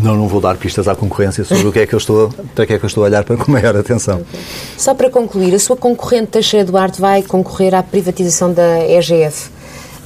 Não, 0.00 0.14
não 0.14 0.28
vou 0.28 0.40
dar 0.40 0.56
pistas 0.56 0.86
à 0.86 0.94
concorrência 0.94 1.44
sobre 1.44 1.66
o 1.66 1.72
que 1.72 1.80
é 1.80 1.86
que 1.86 1.94
eu 1.94 1.98
estou, 1.98 2.32
para 2.54 2.66
que 2.66 2.72
é 2.72 2.78
que 2.78 2.84
eu 2.84 2.86
estou 2.86 3.02
a 3.02 3.06
olhar 3.06 3.24
para 3.24 3.36
com 3.36 3.50
maior 3.50 3.76
atenção. 3.76 4.20
Okay. 4.20 4.40
Só 4.76 4.94
para 4.94 5.10
concluir, 5.10 5.52
a 5.54 5.58
sua 5.58 5.76
concorrente 5.76 6.28
Teixeira 6.28 6.64
Duarte 6.64 7.00
vai 7.00 7.22
concorrer 7.22 7.74
à 7.74 7.82
privatização 7.82 8.52
da 8.52 8.78
EGF. 8.88 9.50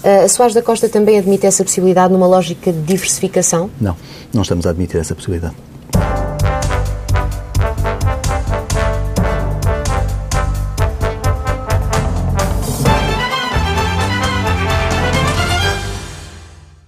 A 0.02 0.26
Soares 0.28 0.54
da 0.54 0.62
Costa 0.62 0.88
também 0.88 1.18
admite 1.18 1.46
essa 1.46 1.62
possibilidade 1.62 2.12
numa 2.12 2.26
lógica 2.26 2.72
de 2.72 2.80
diversificação? 2.80 3.70
Não, 3.80 3.94
não 4.32 4.42
estamos 4.42 4.66
a 4.66 4.70
admitir 4.70 4.98
essa 4.98 5.14
possibilidade. 5.14 5.54